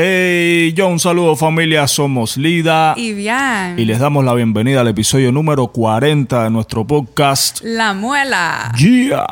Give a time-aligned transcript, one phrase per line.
[0.00, 3.74] Hey, yo un saludo familia, somos Lida Y bien.
[3.76, 7.60] y les damos la bienvenida al episodio número 40 de nuestro podcast.
[7.64, 8.72] La muela.
[8.78, 9.26] Yeah.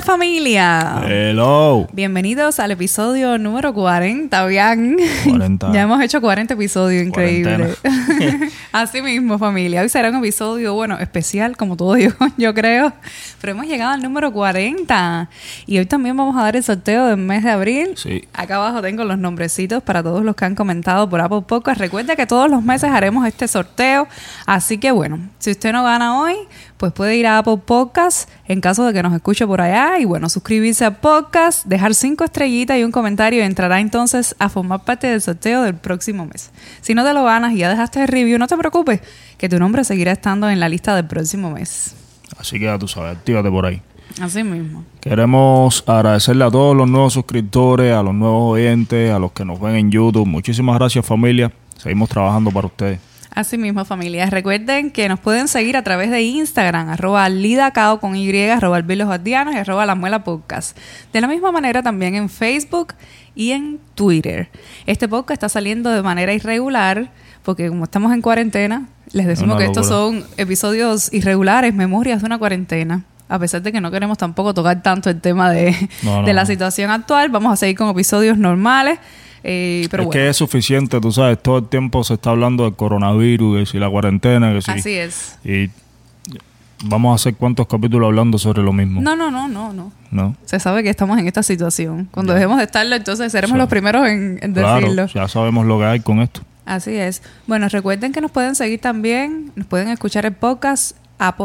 [0.00, 1.02] Hola familia.
[1.04, 1.86] Hello.
[1.92, 4.96] Bienvenidos al episodio número 40, bien.
[5.28, 5.72] 40.
[5.74, 7.74] ya hemos hecho 40 episodios, increíble.
[8.72, 9.82] Así mismo, familia.
[9.82, 12.94] Hoy será un episodio, bueno, especial, como todo yo, yo creo.
[13.42, 15.28] Pero hemos llegado al número 40.
[15.66, 17.90] Y hoy también vamos a dar el sorteo del mes de abril.
[17.96, 18.24] Sí.
[18.32, 21.78] Acá abajo tengo los nombrecitos para todos los que han comentado por Apple Podcast.
[21.78, 24.08] Recuerda que todos los meses haremos este sorteo.
[24.46, 26.36] Así que bueno, si usted no gana hoy,
[26.80, 29.98] pues puede ir a Apple Podcast en caso de que nos escuche por allá.
[29.98, 34.48] Y bueno, suscribirse al podcast, dejar cinco estrellitas y un comentario y entrará entonces a
[34.48, 36.50] formar parte del sorteo del próximo mes.
[36.80, 39.02] Si no te lo ganas y ya dejaste el review, no te preocupes,
[39.36, 41.94] que tu nombre seguirá estando en la lista del próximo mes.
[42.38, 43.82] Así que ya tú sabes, actívate por ahí.
[44.18, 44.82] Así mismo.
[45.02, 49.60] Queremos agradecerle a todos los nuevos suscriptores, a los nuevos oyentes, a los que nos
[49.60, 50.26] ven en YouTube.
[50.26, 51.52] Muchísimas gracias familia.
[51.76, 53.09] Seguimos trabajando para ustedes.
[53.34, 54.26] Así mismo, familia.
[54.26, 59.34] Recuerden que nos pueden seguir a través de Instagram, arroba lidacao con Y, arroba y
[59.34, 60.76] arroba la muela podcast.
[61.12, 62.94] De la misma manera también en Facebook
[63.36, 64.48] y en Twitter.
[64.86, 67.10] Este podcast está saliendo de manera irregular
[67.44, 72.38] porque como estamos en cuarentena, les decimos que estos son episodios irregulares, memorias de una
[72.38, 73.04] cuarentena.
[73.28, 75.70] A pesar de que no queremos tampoco tocar tanto el tema de,
[76.02, 76.46] No, no, de la no.
[76.46, 78.98] situación actual, vamos a seguir con episodios normales.
[79.42, 82.64] Eh, pero es bueno, que es suficiente, tú sabes, todo el tiempo se está hablando
[82.64, 84.70] del coronavirus, si la cuarentena, que si...
[84.70, 85.38] así es.
[85.44, 85.70] Y
[86.84, 89.00] vamos a hacer cuántos capítulos hablando sobre lo mismo.
[89.00, 89.92] No, no, no, no, no.
[90.10, 90.34] ¿No?
[90.44, 92.08] Se sabe que estamos en esta situación.
[92.10, 92.36] Cuando Ya.
[92.38, 93.58] dejemos de estarlo, entonces seremos Sí.
[93.58, 95.06] los primeros en, en decirlo.
[95.06, 96.40] Ya sabemos lo que hay con esto.
[96.64, 97.22] Así es.
[97.46, 100.96] Bueno, recuerden que nos pueden seguir también, nos pueden escuchar el podcast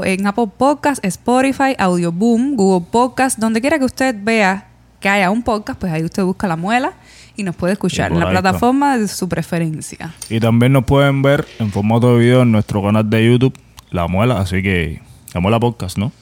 [0.06, 4.68] en Apple Podcast, Spotify, Audioboom, Google Podcast, donde quiera que usted vea
[5.02, 6.94] que haya un podcast, pues ahí usted busca la muela
[7.36, 10.14] y nos puede escuchar en la plataforma de su preferencia.
[10.30, 13.54] Y también nos pueden ver en formato de video en nuestro canal de YouTube,
[13.92, 15.02] La Muela, así que...
[15.34, 16.14] La Muela Podcast, ¿no?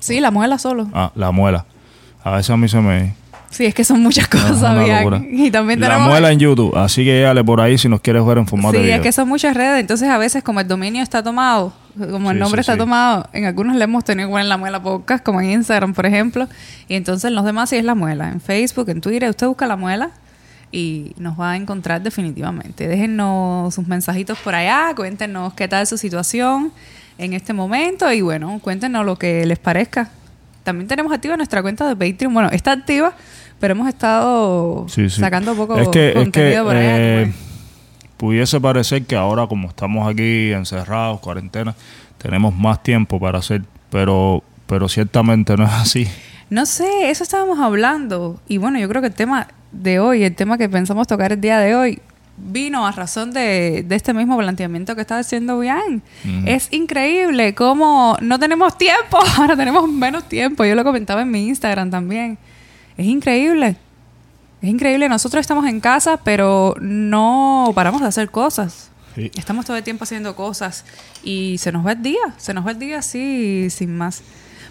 [0.00, 0.88] Sí, la muela solo.
[0.94, 1.66] Ah, La Muela.
[2.24, 3.14] A veces a mí se me...
[3.50, 5.28] Sí, es que son muchas cosas, bien.
[5.32, 8.24] Y también La tenemos Muela en YouTube, así que dale por ahí si nos quieres
[8.24, 8.96] ver en formato Sí, de video.
[8.96, 12.38] es que son muchas redes, entonces a veces como el dominio está tomado, como el
[12.38, 12.78] nombre sí, está sí.
[12.78, 16.06] tomado, en algunos le hemos tenido que poner la muela podcast, como en Instagram, por
[16.06, 16.46] ejemplo,
[16.88, 19.66] y entonces en los demás sí es la muela, en Facebook, en Twitter, usted busca
[19.66, 20.12] la muela
[20.72, 22.86] y nos va a encontrar definitivamente.
[22.88, 26.72] Déjennos sus mensajitos por allá, cuéntenos qué tal su situación
[27.18, 30.10] en este momento y bueno, cuéntenos lo que les parezca.
[30.62, 33.14] También tenemos activa nuestra cuenta de Patreon, bueno, está activa,
[33.58, 35.20] pero hemos estado Sí, sí.
[35.20, 36.96] sacando poco es que, es contenido que por allá.
[37.22, 37.32] eh,
[38.16, 41.74] pudiese parecer que ahora como estamos aquí encerrados, cuarentena,
[42.18, 46.06] tenemos más tiempo para hacer, pero, pero ciertamente no es así.
[46.50, 48.40] No sé, eso estábamos hablando.
[48.48, 51.40] Y bueno, yo creo que el tema de hoy, el tema que pensamos tocar el
[51.40, 52.00] día de hoy,
[52.42, 56.02] vino a razón de, de este mismo planteamiento que está haciendo Bian.
[56.46, 60.64] Es increíble cómo no tenemos tiempo, ahora tenemos menos tiempo.
[60.64, 62.38] Yo lo comentaba en mi Instagram también.
[62.96, 63.76] Es increíble.
[64.62, 65.08] Es increíble.
[65.08, 68.90] Nosotros estamos en casa, pero no paramos de hacer cosas.
[69.14, 69.30] Sí.
[69.34, 70.84] Estamos todo el tiempo haciendo cosas
[71.24, 74.22] y se nos va el día, se nos va el día así sin más.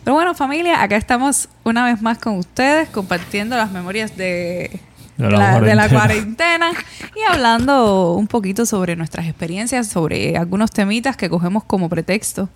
[0.03, 4.79] Pero bueno, familia, acá estamos una vez más con ustedes compartiendo las memorias de,
[5.19, 6.71] De la la, de la cuarentena.
[7.15, 12.49] y hablando un poquito sobre nuestras experiencias, sobre algunos temitas que cogemos como pretexto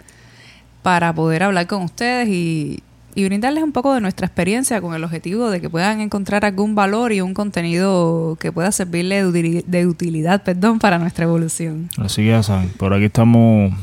[0.82, 2.82] para poder hablar con ustedes y,
[3.16, 6.74] y brindarles un poco de nuestra experiencia con el objetivo de que puedan encontrar algún
[6.74, 11.90] valor y un contenido que pueda servirle de, utili- de utilidad perdón, para nuestra evolución.
[11.98, 13.74] Así que ya saben, por aquí estamos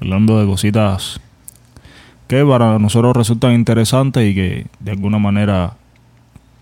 [0.00, 1.20] hablando de cositas
[2.26, 5.74] que para nosotros resultan interesantes y que de alguna manera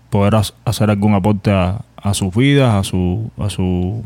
[0.09, 4.03] poder ha- hacer algún aporte a, a sus vidas, a su, a su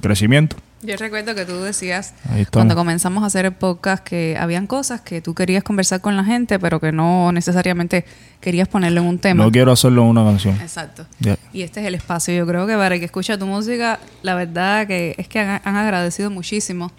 [0.00, 0.56] crecimiento.
[0.80, 2.14] Yo recuerdo que tú decías
[2.52, 6.22] cuando comenzamos a hacer el podcast que habían cosas que tú querías conversar con la
[6.22, 8.04] gente, pero que no necesariamente
[8.40, 9.42] querías ponerlo en un tema.
[9.42, 10.54] No quiero hacerlo en una canción.
[10.60, 11.04] Exacto.
[11.52, 12.32] Y este es el espacio.
[12.32, 15.60] Yo creo que para el que escucha tu música, la verdad que es que han,
[15.64, 16.92] han agradecido muchísimo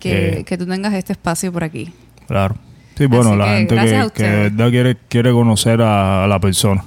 [0.00, 0.44] que, Eh.
[0.44, 1.92] que tú tengas este espacio por aquí.
[2.26, 2.56] Claro.
[2.96, 6.26] Sí, bueno, Así la que gente que, que de verdad quiere, quiere conocer a, a
[6.26, 6.84] la persona.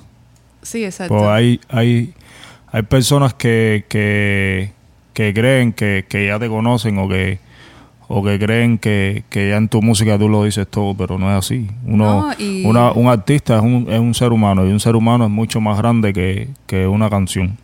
[0.68, 1.16] Sí, exacto.
[1.18, 2.14] Pues hay, hay,
[2.72, 4.72] hay personas que, que,
[5.14, 7.40] que creen que, que ya te conocen o que,
[8.10, 11.31] o que creen que, que ya en tu música tú lo dices todo, pero no
[11.31, 11.69] es así.
[11.86, 14.96] Uno, No, y- una- un artista es un, es un ser humano y un ser
[14.98, 17.58] humano es mucho más grande que, que una canción.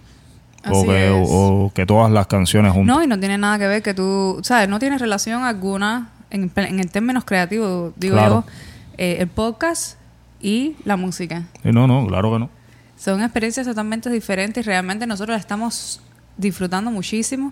[0.72, 1.24] O que, o,
[1.66, 2.96] o que todas las canciones juntas.
[2.96, 4.70] No, y no tiene nada que ver que tú, ¿sabes?
[4.70, 8.46] No tiene relación alguna en, en el términos creativos, digo Claro.
[8.48, 8.52] yo,
[8.98, 9.98] eh, el podcast
[10.42, 11.44] y la música.
[11.66, 12.50] Y no, no, claro que no.
[12.98, 16.00] Son experiencias totalmente diferentes y realmente nosotros la estamos
[16.38, 17.52] disfrutando muchísimo.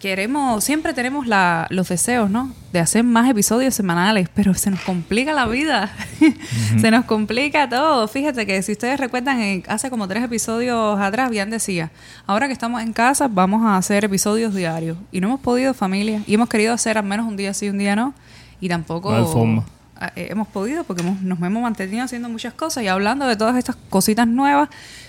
[0.00, 2.52] Queremos, siempre tenemos la, los deseos, ¿no?
[2.70, 5.90] De hacer más episodios semanales, pero se nos complica la vida.
[6.80, 8.06] se nos complica todo.
[8.06, 11.90] Fíjate que si ustedes recuerdan, en- hace como tres episodios atrás, bien decía,
[12.26, 14.98] ahora que estamos en casa, vamos a hacer episodios diarios.
[15.12, 16.22] Y no hemos podido, familia.
[16.26, 18.12] Y hemos querido hacer al menos un día sí, un día no.
[18.60, 19.64] Y tampoco No hay forma.
[20.00, 23.36] Ah, eh, hemos podido porque hemos- nos hemos mantenido haciendo muchas cosas y hablando de
[23.36, 24.68] todas estas cositas nuevas.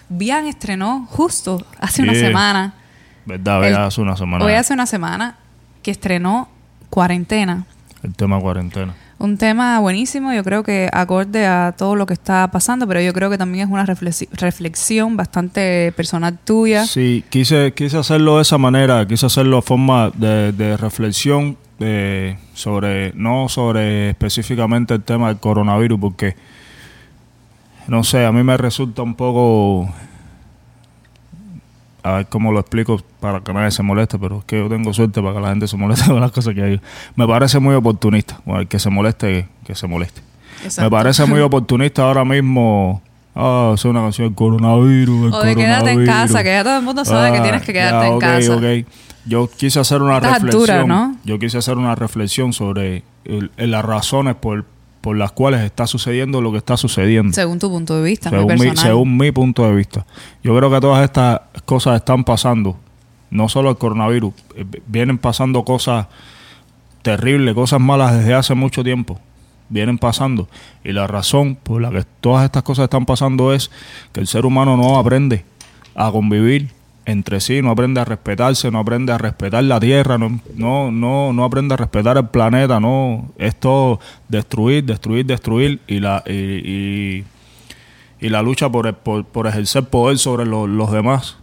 [0.09, 2.73] Bian estrenó justo hace una semana.
[3.25, 3.59] ¿Verdad?
[3.61, 4.45] Hoy hace una semana.
[4.45, 5.35] Hoy hace una semana
[5.83, 6.49] que estrenó
[6.89, 7.65] Cuarentena.
[8.03, 8.93] El tema cuarentena.
[9.19, 13.11] Un tema buenísimo, yo creo que acorde a todo lo que está pasando, pero yo
[13.13, 16.85] creo que también es una reflexi- reflexión bastante personal tuya.
[16.85, 22.37] Sí, quise, quise hacerlo de esa manera, quise hacerlo a forma de, de reflexión de,
[22.53, 26.35] sobre, no sobre específicamente el tema del coronavirus, porque,
[27.87, 29.89] no sé, a mí me resulta un poco,
[32.03, 34.93] a ver cómo lo explico para que nadie se moleste, pero es que yo tengo
[34.93, 36.81] suerte para que la gente se moleste con las cosas que hay.
[37.15, 40.21] Me parece muy oportunista, bueno, el que se moleste, que se moleste.
[40.61, 40.89] Me Exacto.
[40.89, 43.01] parece muy oportunista ahora mismo.
[43.39, 45.31] Ah, es una canción del coronavirus.
[45.33, 47.71] O de quédate en casa, que ya todo el mundo sabe que Ah, tienes que
[47.73, 48.55] quedarte ya, en casa.
[48.55, 48.87] ok.
[49.25, 50.47] Yo quise hacer una reflexión.
[50.61, 51.17] alturas, ¿no?
[51.23, 54.65] Yo quise hacer una reflexión sobre el- el- las razones por,
[55.01, 57.31] por las cuales está sucediendo lo que está sucediendo.
[57.33, 60.05] Según tu punto de vista, según, mi, según mi punto de vista.
[60.43, 62.75] Yo creo que todas estas cosas están pasando.
[63.29, 64.33] No solo el coronavirus.
[64.55, 66.07] eh, Vienen pasando cosas
[67.01, 69.19] terribles, cosas malas desde hace mucho tiempo.
[69.69, 70.47] Vienen pasando.
[70.83, 73.69] Y la razón por la que todas estas cosas están pasando es
[74.13, 75.43] que el ser humano no aprende
[75.95, 76.69] a convivir
[77.05, 81.31] entre sí, no aprende a respetarse, no aprende a respetar la tierra, no, no, no,
[81.31, 86.33] no aprende a respetar el planeta, no, es todo destruir, destruir, destruir y la, y,
[86.33, 87.25] y-
[88.29, 91.37] la lucha por, por, ejercer poder sobre lo- los demás.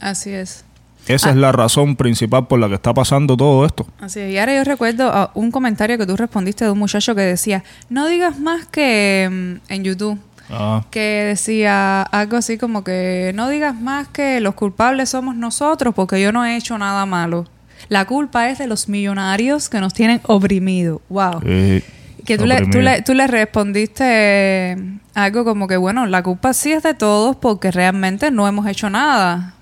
[0.00, 0.64] Así es.
[1.08, 1.32] Esa Ah.
[1.32, 3.86] es la razón principal por la que está pasando todo esto.
[4.00, 4.32] Así es.
[4.32, 7.64] Y ahora yo recuerdo ah, un comentario que tú respondiste de un muchacho que decía,
[7.88, 9.28] no digas más que
[9.68, 10.18] mm, en YouTube,
[10.50, 15.94] Ah, que decía algo así como que no digas más que los culpables somos nosotros
[15.94, 17.44] porque yo no he hecho nada malo.
[17.90, 21.02] La culpa es de los millonarios que nos tienen oprimido.
[21.10, 21.40] Wow.
[21.44, 21.82] eh,
[22.24, 24.76] Que tú le, tú, le, tú le respondiste eh,
[25.14, 28.88] algo como que, bueno, la culpa sí es de todos porque realmente no hemos hecho
[28.88, 29.54] nada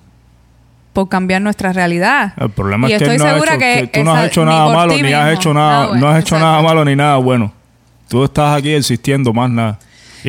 [0.97, 2.33] por cambiar nuestra realidad.
[2.39, 4.45] El problema Y es que, estoy no segura hecho- que que tú no has hecho
[4.47, 5.29] nada malo ni has mismo.
[5.41, 6.47] hecho nada, Ah, bueno, no has hecho exacto.
[6.47, 7.53] nada malo ni nada bueno.
[8.09, 9.79] Tú estás aquí existiendo más nada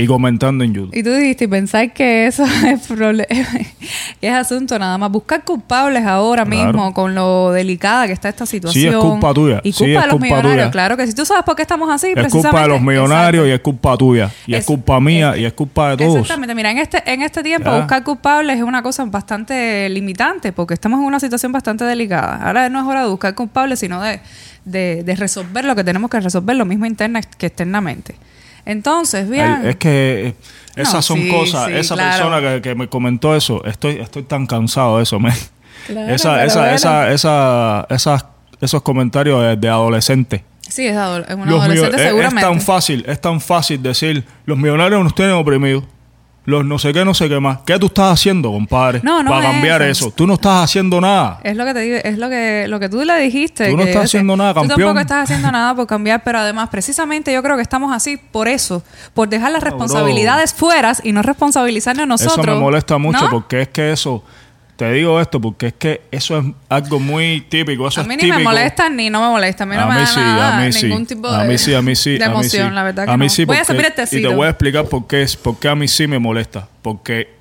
[0.01, 0.95] y comentando en YouTube.
[0.95, 3.25] Y tú dijiste, y pensar que eso es problema,
[4.21, 5.11] que es asunto nada más.
[5.11, 6.67] Buscar culpables ahora Claro.
[6.73, 8.81] mismo con lo delicada que está esta situación.
[8.81, 9.61] Sí, es culpa tuya.
[9.63, 10.71] Y culpa de los culpa millonarios, tuya.
[10.71, 12.69] claro que si tú sabes por qué estamos así, Es culpa de precisamente.
[12.69, 14.31] los millonarios y es culpa tuya.
[14.45, 16.15] Y es, Es- culpa mía es- y es culpa de todos.
[16.17, 17.77] Exactamente, mira, en este, en este tiempo Ya.
[17.77, 22.35] buscar culpables es una cosa bastante limitante porque estamos en una situación bastante delicada.
[22.45, 24.19] Ahora no es hora de buscar culpables, sino de,
[24.65, 28.15] de, de resolver lo que tenemos que resolver, lo mismo interna que externamente.
[28.67, 29.65] Entonces, bien.
[29.65, 30.35] Es que eh,
[30.75, 31.67] No, esas son sí, cosas.
[31.67, 32.11] sí, esa claro.
[32.31, 35.33] persona que, que me comentó eso, estoy, estoy tan cansado de eso, man.
[35.87, 36.75] Claro, esa, esa, bueno.
[36.75, 38.25] esa, esa, esas,
[38.59, 40.43] esos comentarios de, de adolescente.
[40.67, 42.41] Sí, es, adol- es un Los adolescente es- seguramente.
[42.41, 45.85] Es tan fácil, es tan fácil decir, los millonarios nos tienen oprimidos.
[46.47, 47.59] Los no sé qué, no sé qué más.
[47.65, 49.01] ¿Qué tú estás haciendo, compadre?
[49.03, 50.05] No, no Para cambiar eso.
[50.05, 50.15] eso.
[50.15, 51.41] Tú no estás haciendo nada.
[51.43, 53.69] Es lo que te digo, es lo que, lo que tú le dijiste.
[53.69, 54.79] Tú no que estás haciendo nada, Tú campeón.
[54.79, 58.47] tampoco estás haciendo nada por cambiar, pero además, precisamente yo creo que estamos así por
[58.47, 58.81] eso,
[59.13, 62.37] por dejar las responsabilidades fuera y no responsabilizarnos nosotros.
[62.47, 64.23] Eso me molesta mucho porque es que eso,
[64.77, 67.87] te digo esto porque es que eso es algo muy típico.
[67.87, 68.37] Eso a es mí ni típico.
[68.37, 69.63] me molesta ni no me molesta.
[69.63, 70.85] A mí no a me mí da sí, nada, a mí sí.
[70.85, 72.11] ningún tipo a de, mí sí, a mí sí.
[72.19, 72.75] de a mí emoción, sí.
[72.75, 73.29] la verdad que a mí no.
[73.29, 74.27] sí, Voy a porque- servir el tecito.
[74.27, 76.67] Y te voy a explicar por qué, es, por qué a mí sí me molesta.
[76.81, 77.35] Porque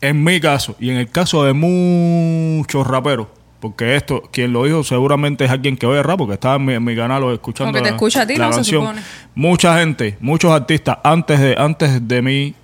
[0.00, 3.28] en mi caso y en el caso de muchos raperos,
[3.60, 6.74] porque esto, quien lo dijo seguramente es alguien que oye rap, porque estaba en mi,
[6.74, 8.52] en mi canal escuchando O que te la- escucha a ti, la ¿no?
[8.52, 8.82] Se canción.
[8.82, 9.02] supone.
[9.36, 12.54] Mucha gente, muchos artistas, antes de, antes de mí,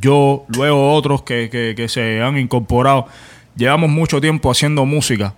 [0.00, 3.06] yo, luego otros que, que, que se han incorporado,
[3.56, 5.34] llevamos mucho tiempo haciendo música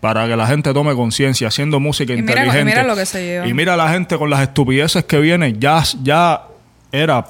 [0.00, 2.64] para que la gente tome conciencia, haciendo música Y mira- y inteligente.
[2.64, 3.46] mira lo que se lleva.
[3.48, 6.42] Y mira la gente con las estupideces que vienen, ya, ya
[6.92, 7.26] era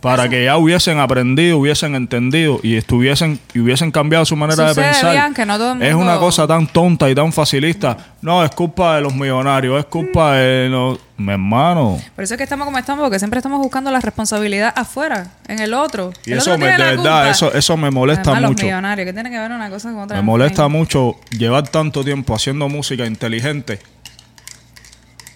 [0.00, 4.84] para que ya hubiesen aprendido, hubiesen entendido y estuviesen y hubiesen cambiado su manera Sucede,
[4.84, 5.12] de pensar.
[5.12, 7.96] Bian, que no todo el Es una cosa tan tonta y tan facilista.
[8.20, 10.98] No, es culpa de los millonarios, es culpa de los...
[11.16, 12.00] Mi hermano.
[12.16, 15.60] Por eso es que estamos como estamos, porque siempre estamos buscando la responsabilidad afuera, en
[15.60, 16.12] el otro.
[16.26, 17.30] Y El eso otro me, de verdad, culpa.
[17.30, 18.62] eso, eso me molesta Además, mucho.
[18.62, 20.16] Los millonarios, que tiene que ver una cosa con otra.
[20.16, 23.78] Me molesta mucho llevar tanto tiempo haciendo música inteligente.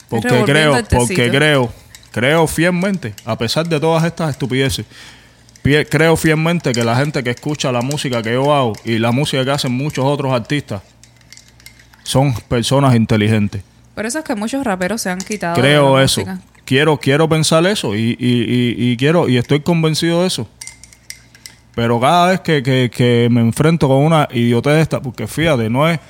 [0.09, 1.73] Porque creo, porque creo,
[2.19, 4.85] creo fielmente, a pesar de todas estas estupideces,
[5.89, 9.45] creo fielmente que la gente que escucha la música que yo hago y la música
[9.45, 10.83] que hacen muchos otros artistas
[12.03, 13.63] son personas inteligentes.
[13.95, 15.55] Por eso es que muchos raperos se han quitado.
[15.57, 16.23] de Creo la eso.
[16.23, 16.41] música.
[16.65, 20.49] Quiero, quiero pensar eso y, y, y, y quiero y estoy convencido de eso.
[21.75, 25.71] Pero cada vez que, que, que me enfrento con una idiotez de esta, porque fíjate,
[25.71, 26.01] no es,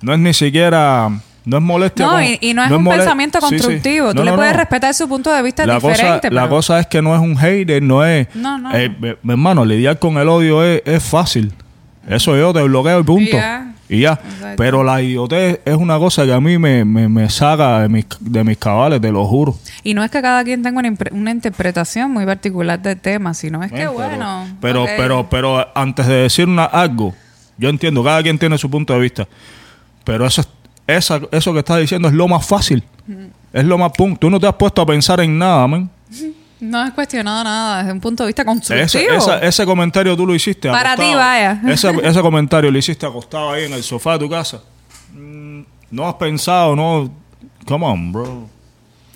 [0.00, 1.10] no es ni siquiera,
[1.48, 2.06] no es molestia.
[2.06, 3.54] No, con- y, y no es un pensamiento Sí, sí.
[3.54, 4.10] constructivo.
[4.12, 4.58] Tú No, le no, puedes no.
[4.58, 6.30] respetar su punto de vista La cosa, diferente.
[6.30, 8.28] la pero- cosa es que no es un hater, no es.
[8.34, 8.70] No, no.
[8.74, 11.52] Eh, hermano, lidiar con el odio es, es fácil.
[12.08, 13.30] Eso yo te bloqueo y punto.
[13.36, 13.72] Y ya.
[13.90, 14.12] Y ya.
[14.12, 14.54] Exacto.
[14.58, 18.04] Pero la idiotez es una cosa que a mí me, me, me saca de mis,
[18.20, 19.56] de mis cabales, te lo juro.
[19.82, 23.62] Y no es que cada quien tenga una, una interpretación muy particular del tema, sino
[23.62, 24.46] es que, Eh, bueno.
[24.60, 24.90] Pero, ok.
[24.96, 27.14] pero, pero antes de decir una, algo,
[27.56, 29.26] yo entiendo, cada quien tiene su punto de vista.
[30.04, 30.48] Pero eso, es-
[30.88, 32.82] esa, eso que estás diciendo es lo más fácil.
[33.52, 34.18] Es lo más punto.
[34.20, 35.88] Tú no te has puesto a pensar en nada, man.
[36.60, 39.12] No has cuestionado nada desde un punto de vista Ese, constructivo.
[39.14, 41.08] esa- ese comentario tú lo hiciste Para acostado.
[41.10, 41.62] ti, vaya.
[41.68, 44.60] Ese, ese comentario lo hiciste acostado ahí en el sofá de tu casa.
[45.14, 45.60] Mm,
[45.92, 47.10] No has pensado, no.
[47.66, 48.48] Come on, bro.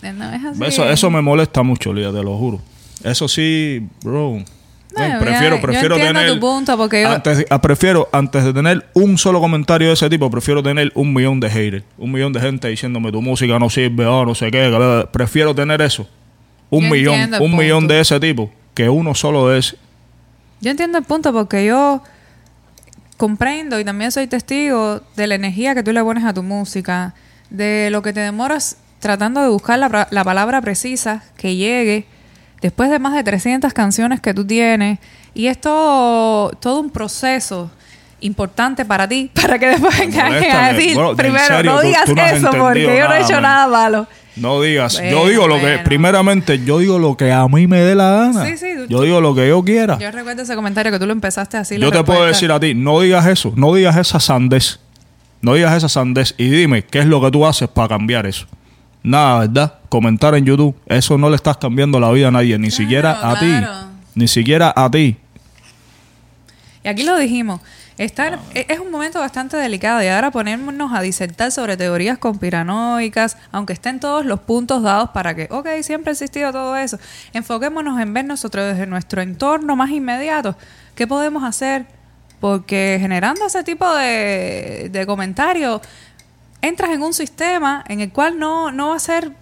[0.03, 0.65] No es así.
[0.65, 2.61] Eso, eso me molesta mucho, Lía, te lo juro.
[3.03, 4.39] Eso sí, bro.
[4.97, 6.35] No, yo- prefiero, yo prefiero entiendo tener.
[6.35, 10.09] tu punto, porque yo- antes, ah, prefiero, antes de tener un solo comentario de ese
[10.11, 11.85] tipo, prefiero tener un millón de haters.
[11.99, 15.07] Un millón de gente diciéndome tu música no sirve, oh, no sé qué.
[15.13, 16.09] Prefiero tener eso.
[16.71, 17.95] Un Yo millón, un millón punto.
[17.95, 19.77] de ese tipo, que uno solo de ese.
[20.61, 22.03] Yo entiendo el punto porque yo
[23.17, 27.15] comprendo y también soy testigo de la energía que tú le pones a tu música,
[27.51, 32.07] de lo que te demoras tratando de buscar la, la palabra precisa que llegue
[32.63, 34.99] después de más de 300 canciones que tú tienes.
[35.35, 37.71] Y es todo, todo un proceso
[38.21, 42.23] importante para ti, para que después vengan a en primero, serio, no digas tú no
[42.23, 43.43] has eso porque yo no he hecho man.
[43.43, 44.07] nada malo.
[44.35, 47.95] No digas, yo digo lo que, primeramente, yo digo lo que a mí me dé
[47.95, 48.47] la gana.
[48.47, 49.99] Sí, sí, tú- yo digo lo que yo quiera.
[49.99, 51.79] Yo recuerdo ese comentario que tú lo empezaste así.
[51.79, 54.81] Yo te puedo decir a ti, no digas eso, no digas esa sandez.
[55.43, 58.47] No digas esa sandez y dime qué es lo que tú haces para cambiar eso.
[59.03, 59.75] Nada, ¿verdad?
[59.89, 63.39] Comentar en YouTube, eso no le estás cambiando la vida a nadie, ni siquiera a
[63.39, 63.41] claro.
[63.41, 63.89] ti.
[64.15, 65.17] Ni siquiera a ti.
[66.85, 67.61] Y aquí lo dijimos.
[67.99, 73.37] Estar, e- Es un momento bastante delicado y ahora ponernos a disertar sobre teorías conspiranoicas,
[73.53, 76.99] aunque estén todos los puntos dados para que, ok, siempre ha existido todo eso.
[77.33, 80.57] Enfoquémonos en ver nosotros desde nuestro entorno más inmediato.
[80.95, 81.85] ¿Qué podemos hacer?
[82.41, 85.81] Porque generando ese tipo de, de comentarios,
[86.63, 89.33] entras en un sistema en el cual no, no va a ser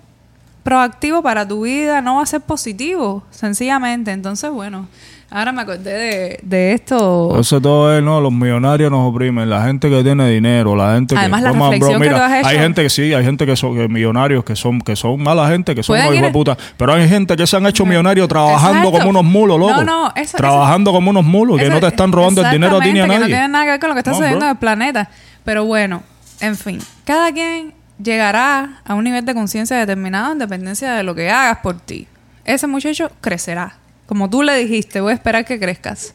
[0.62, 4.10] proactivo para tu vida, no va a ser positivo, sencillamente.
[4.12, 4.88] Entonces, bueno,
[5.30, 7.38] ahora me acordé de, de esto.
[7.40, 11.16] Eso todo es, no, los millonarios nos oprimen, la gente que tiene dinero, la gente
[11.16, 11.44] Además, que...
[11.44, 13.46] la Vamos, bro, reflexión que mira, tú has hecho- Hay gente que sí, hay gente
[13.46, 16.30] que son que millonarios, que son que son mala gente, que son unos hijos de
[16.32, 18.98] puta, pero hay gente que se han hecho millonarios trabajando Exacto.
[18.98, 19.82] como unos mulos, loco.
[19.82, 22.76] No, no, eso- trabajando como unos mulos, que Eso- no te están robando el dinero
[22.76, 23.14] a ti ni a nadie.
[23.18, 24.50] Que no tiene nada que ver con lo que está No, sucediendo bro.
[24.50, 25.10] en el planeta.
[25.42, 26.02] Pero bueno,
[26.40, 31.14] en fin, cada quien llegará a un nivel de conciencia determinado en dependencia de lo
[31.14, 32.06] que hagas por ti.
[32.44, 33.74] Ese muchacho crecerá.
[34.06, 36.14] Como tú le dijiste, voy a esperar que crezcas.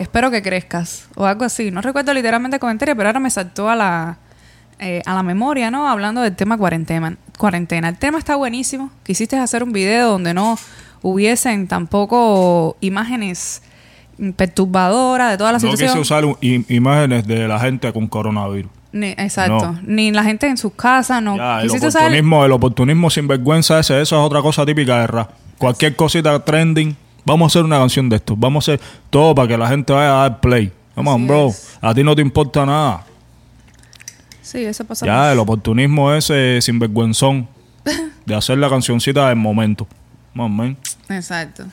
[0.00, 1.08] Espero que crezcas.
[1.14, 1.70] O algo así.
[1.70, 4.16] No recuerdo literalmente el comentario, pero ahora me saltó a la,
[4.78, 5.88] eh, a la memoria, ¿no?
[5.88, 7.16] Hablando del tema cuarentena.
[7.38, 7.88] cuarentena.
[7.90, 8.90] El tema está buenísimo.
[9.04, 10.58] Quisiste hacer un video donde no
[11.02, 13.62] hubiesen tampoco imágenes
[14.36, 15.90] perturbadoras de toda la No situación.
[15.90, 16.24] quise usar
[16.68, 18.70] imágenes de la gente con coronavirus.
[18.94, 19.72] Ni- exacto.
[19.72, 19.80] No.
[19.82, 21.36] Ni la gente en sus casas, no.
[21.36, 25.00] Ya, el Quisiste usar- oportunismo, el oportunismo sin vergüenza ese, eso es otra cosa típica
[25.00, 25.30] de rap.
[25.58, 28.36] Cualquier cosita trending, vamos a hacer una canción de esto.
[28.36, 30.70] Vamos a hacer todo para que la gente vaya a dar play.
[30.94, 31.48] Come on, bro.
[31.48, 31.76] es.
[31.80, 33.02] A ti no te importa nada.
[34.42, 35.06] Sí, eso pasa.
[35.06, 37.48] Ya, el oportunismo ese sinvergüenzón
[38.26, 39.88] de hacer la cancioncita del momento.
[40.34, 40.76] Man, man.
[41.08, 41.64] Exacto.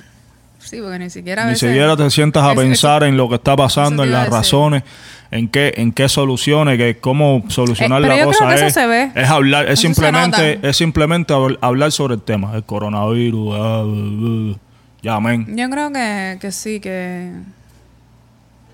[0.63, 3.35] Sí, porque ni siquiera a Ni siquiera te sientas a Eso- pensar en lo que
[3.35, 4.83] está pasando, eso en las razones,
[5.31, 8.49] en qué, en qué soluciones, que cómo solucionar Eh, pero la yo creo cosa.
[8.49, 9.11] que eso es, se ve.
[9.15, 13.55] es hablar, es Eso simplemente, es simplemente habl- hablar sobre el tema, el coronavirus.
[13.59, 14.57] ah, uh, uh.
[15.01, 15.45] Ya, men.
[15.57, 17.31] Yo creo que, que sí, que,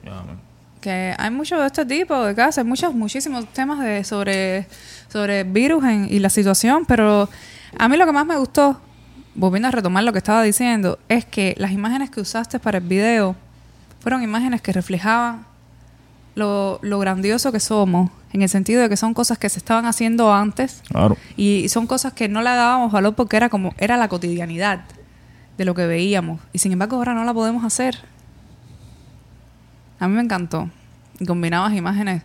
[0.04, 0.38] Ya, men.
[0.82, 4.68] que hay mucho de este tipo de casos, hay muchos, muchísimos temas de sobre,
[5.12, 7.30] sobre virus en- y la situación, pero
[7.78, 8.80] a mí lo que más me gustó
[9.38, 12.84] volviendo a retomar lo que estaba diciendo, es que las imágenes que usaste para el
[12.84, 13.36] video
[14.02, 15.46] fueron imágenes que reflejaban
[16.36, 19.86] lo, lo grandioso que somos, en el sentido de que son cosas que se estaban
[19.86, 21.16] haciendo antes Claro.
[21.38, 24.82] y son cosas que no le dábamos valor porque era como era la cotidianidad
[25.58, 27.98] de lo que veíamos y sin embargo ahora no la podemos hacer.
[30.00, 30.70] A mí me encantó.
[31.20, 32.22] Y combinabas imágenes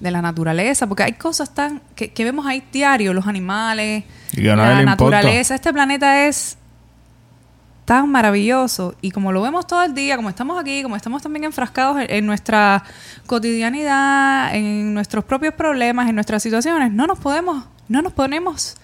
[0.00, 4.04] de la naturaleza, porque hay cosas tan que, que vemos ahí diario, los animales,
[4.36, 5.54] Y que a nadie la le naturaleza.
[5.54, 6.58] Este planeta es
[7.84, 11.44] tan maravilloso y como lo vemos todo el día, como estamos aquí, como estamos también
[11.44, 12.82] enfrascados en, en nuestra
[13.26, 18.76] cotidianidad, en nuestros propios problemas, en nuestras situaciones, no nos podemos, no nos ponemos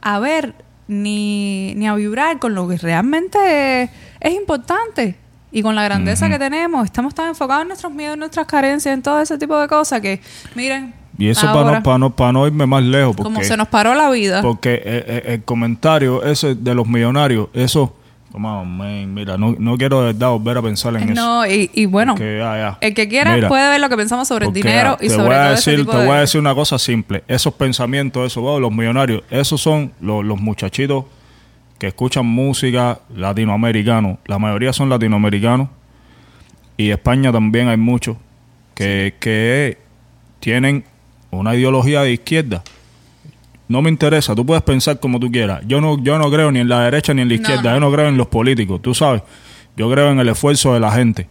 [0.00, 0.54] a ver
[0.88, 5.16] ni, ni a vibrar con lo que realmente es importante
[5.52, 6.84] y con la grandeza que tenemos.
[6.84, 10.00] Estamos tan enfocados en nuestros miedos, en nuestras carencias, en todo ese tipo de cosas
[10.00, 10.20] que,
[10.54, 13.16] miren, Y eso para no, para, no, para no irme más lejos.
[13.16, 14.42] Porque, como se nos paró la vida.
[14.42, 17.96] porque eh, eh, el comentario ese de los millonarios, eso...
[18.34, 21.14] On, man, mira, no, no quiero de verdad volver a pensar en eso.
[21.14, 22.78] No, y, y bueno, Porque, ya.
[22.80, 25.24] el que quiera Mira, puede ver lo que pensamos sobre el dinero ah, y sobre
[25.24, 26.06] voy a todo decir, ese tipo Te de...
[26.06, 27.24] voy a decir una cosa simple.
[27.28, 31.04] Esos pensamientos, esos, wow, los millonarios, esos son los, los muchachitos
[31.78, 34.18] que escuchan música latinoamericano.
[34.24, 35.68] La mayoría son latinoamericanos.
[36.78, 38.16] Y España también hay muchos
[38.74, 39.76] que, que
[40.40, 40.84] tienen
[41.32, 42.62] una ideología de izquierda.
[43.68, 45.62] No me interesa, tú puedes pensar como tú quieras.
[45.66, 47.76] Yo no, yo no creo ni en la derecha ni en la izquierda, no.
[47.76, 49.22] yo no creo en los políticos, tú sabes.
[49.76, 51.28] Yo creo en el esfuerzo de la gente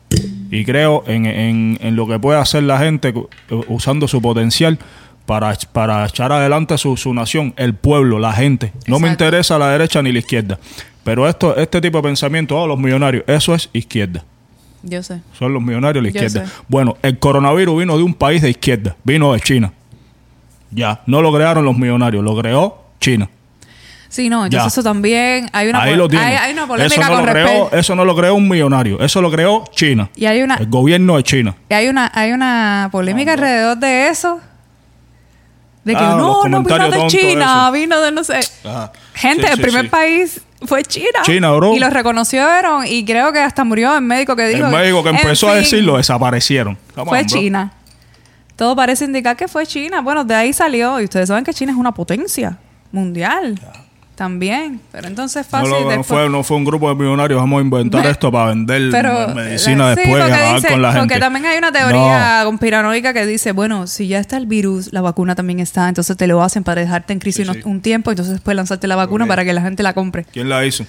[0.49, 3.29] y creo en, en- en lo que puede hacer la gente cu-
[3.67, 4.79] usando su potencial
[5.27, 8.73] para, para echar adelante su, su nación, el pueblo, la gente.
[8.87, 10.57] No me interesa la derecha ni la izquierda.
[11.03, 14.23] Pero esto, este tipo de pensamiento, oh, los millonarios, eso es izquierda.
[14.81, 15.21] Yo sé.
[15.37, 16.47] Son los millonarios de la izquierda.
[16.67, 19.71] Bueno, el coronavirus vino de un país de izquierda, vino de China.
[20.71, 23.29] Ya, no lo crearon los millonarios, lo creó China.
[24.09, 24.67] Sí, no, entonces Ya.
[24.67, 25.49] eso también...
[25.53, 27.77] Hay una, Ahí lo hay, hay una polémica eso, no con lo creó, respecto...
[27.77, 30.09] eso no lo creó un millonario, eso lo creó China.
[30.17, 31.55] Y hay una, El gobierno de China.
[31.69, 34.41] y hay una, hay una polémica alrededor de eso.
[35.85, 37.71] De que Ah, los no, no vino de China, eso.
[37.71, 38.39] vino de no sé...
[38.65, 38.91] Ajá.
[39.13, 39.87] Gente, Sí, el sí, primer sí.
[39.89, 41.21] país fue China.
[41.23, 41.73] China, bro.
[41.73, 44.65] Y lo reconocieron y creo que hasta murió el médico que dijo...
[44.67, 46.77] El médico que en empezó a fin, decirlo desaparecieron.
[46.95, 47.39] Come Fue on, bro.
[47.39, 47.73] China.
[48.55, 50.01] Todo parece indicar que fue China.
[50.01, 50.99] Bueno, de ahí salió.
[51.01, 52.57] Y ustedes saben que China es una potencia
[52.91, 53.59] mundial.
[54.15, 54.79] También.
[54.91, 57.57] Pero entonces es No, fácil lo- no fue, no fue un grupo de millonarios, vamos
[57.57, 60.81] a inventar esto para vender Pero, medicina la- sí, después y porque acabar dice- con
[60.83, 61.07] la gente.
[61.07, 65.01] Porque también hay una teoría conspiranoica que dice, bueno, si ya está el virus, la
[65.01, 67.61] vacuna también está, entonces te lo hacen para dejarte en crisis Sí, unos- sí.
[67.65, 70.25] un tiempo, entonces después lanzarte la vacuna para que la gente la compre.
[70.31, 70.85] ¿Quién la hizo?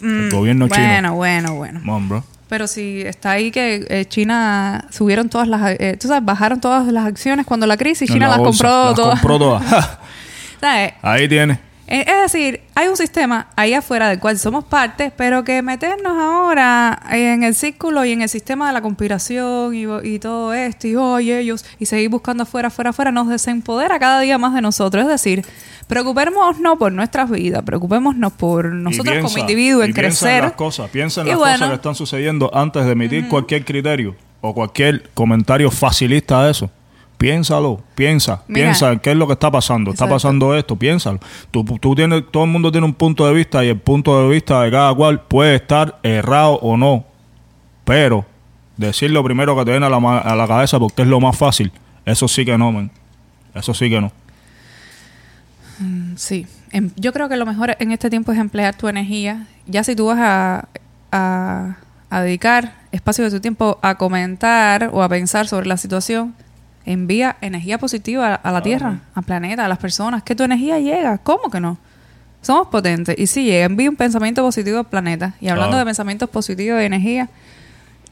[0.00, 0.86] el Mm, gobierno chino.
[0.86, 2.24] Bueno, bueno, bueno.
[2.48, 6.86] Pero si está ahí que eh, China subieron todas las, eh, tú sabes, bajaron todas
[6.86, 9.20] las acciones cuando la crisis, China la las bolsa, compró las todas.
[9.20, 9.88] compró todas.
[10.60, 10.94] ¿Sabes?
[11.02, 11.65] Ahí tiene.
[11.86, 17.00] Es decir, hay un sistema ahí afuera del cual somos parte, pero que meternos ahora
[17.10, 20.96] en el círculo y en el sistema de la conspiración y, y todo esto, y
[20.96, 25.04] hoy ellos, y seguir buscando afuera, afuera, afuera, nos desempodera cada día más de nosotros.
[25.04, 25.44] Es decir,
[25.86, 30.38] preocupémonos por nuestras vidas, preocupémonos por nosotros como individuos en y piensa crecer.
[30.38, 31.54] en las cosas, piensa en las bueno.
[31.54, 36.70] cosas que están sucediendo antes de emitir cualquier criterio o cualquier comentario facilista de eso.
[37.26, 38.66] Piénsalo, piensa, Mira.
[38.66, 39.90] piensa en qué es lo que está pasando.
[39.90, 41.18] Está pasando esto, piénsalo.
[41.50, 44.28] Tú, tú tienes, todo el mundo tiene un punto de vista y el punto de
[44.28, 47.04] vista de cada cual puede estar errado o no.
[47.84, 48.24] Pero
[48.76, 51.36] decir lo primero que te viene a la, a la cabeza porque es lo más
[51.36, 51.72] fácil,
[52.04, 52.90] eso sí que no, man.
[53.54, 54.12] Eso sí que no.
[56.16, 59.46] Sí, Em, yo creo que lo mejor en este tiempo es emplear tu energía.
[59.66, 60.68] Ya si tú vas a,
[61.12, 61.76] a,
[62.10, 66.34] a dedicar espacio de tu tiempo a comentar o a pensar sobre la situación,
[66.86, 70.22] envía energía positiva a, la Tierra, al planeta, a las personas.
[70.22, 71.18] Que tu energía llega.
[71.18, 71.76] ¿Cómo que no?
[72.40, 73.18] Somos potentes.
[73.18, 75.34] Y sí llega, envía un pensamiento positivo al planeta.
[75.40, 77.28] Y hablando de pensamientos positivos de energía,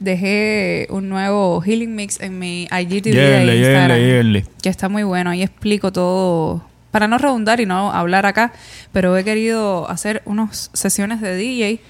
[0.00, 4.44] dejé un nuevo Healing Mix en mi IGTV de Instagram llévenle.
[4.60, 5.30] que está muy bueno.
[5.30, 8.52] Ahí explico todo, para no redundar y no hablar acá,
[8.92, 11.80] pero he querido hacer unas sesiones de DJ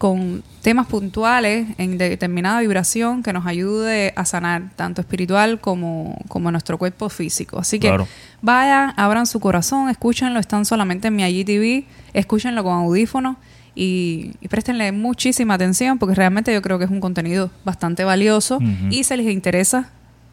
[0.00, 6.50] con temas puntuales en determinada vibración que nos ayude a sanar, tanto espiritual como, como
[6.50, 7.58] nuestro cuerpo físico.
[7.58, 8.08] Así que Claro.
[8.40, 11.84] vayan, abran su corazón, escúchenlo, están solamente en mi IGTV,
[12.14, 13.36] escúchenlo con audífonos
[13.74, 18.58] y, y préstenle muchísima atención porque realmente yo creo que es un contenido bastante valioso
[18.88, 19.90] y si les interesa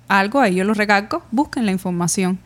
[0.08, 2.40] algo, ahí yo lo recalco, busquen la información.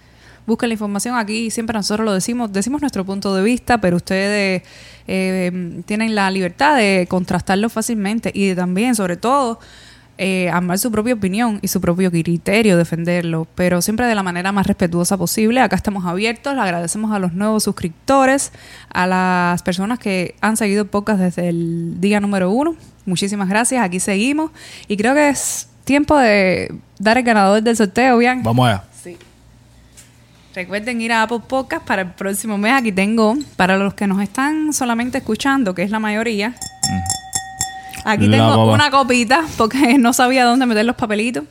[0.52, 4.64] Busquen la información aquí, siempre nosotros lo decimos, decimos nuestro punto de vista, pero ustedes
[5.08, 9.62] eh, tienen la libertad de contrastarlo fácilmente y de también, sobre todo,
[10.18, 14.52] eh, armar su propia opinión y su propio criterio, defenderlo, pero siempre de la manera
[14.52, 15.62] más respetuosa posible.
[15.62, 18.52] Acá estamos abiertos, le agradecemos a los nuevos suscriptores,
[18.90, 22.76] a las personas que han seguido podcast desde el día número uno.
[23.06, 24.52] Muchísimas gracias, aquí seguimos
[24.90, 28.44] y creo que es tiempo de dar el ganador del sorteo, bien.
[28.44, 28.84] Vamos allá.
[29.02, 29.18] Sí.
[30.54, 32.74] Recuerden ir a Apple Podcast para el próximo mes.
[32.74, 36.56] Aquí tengo, para los que nos están solamente escuchando, que es la mayoría,
[38.04, 41.46] aquí La tengo una copita porque no sabía dónde meter los papelitos.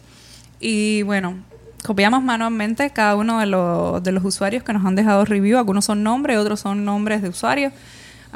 [0.60, 1.38] Y bueno,
[1.82, 5.56] copiamos manualmente cada uno de los, de los usuarios que nos han dejado review.
[5.56, 7.72] Algunos son nombres, otros son nombres de usuarios.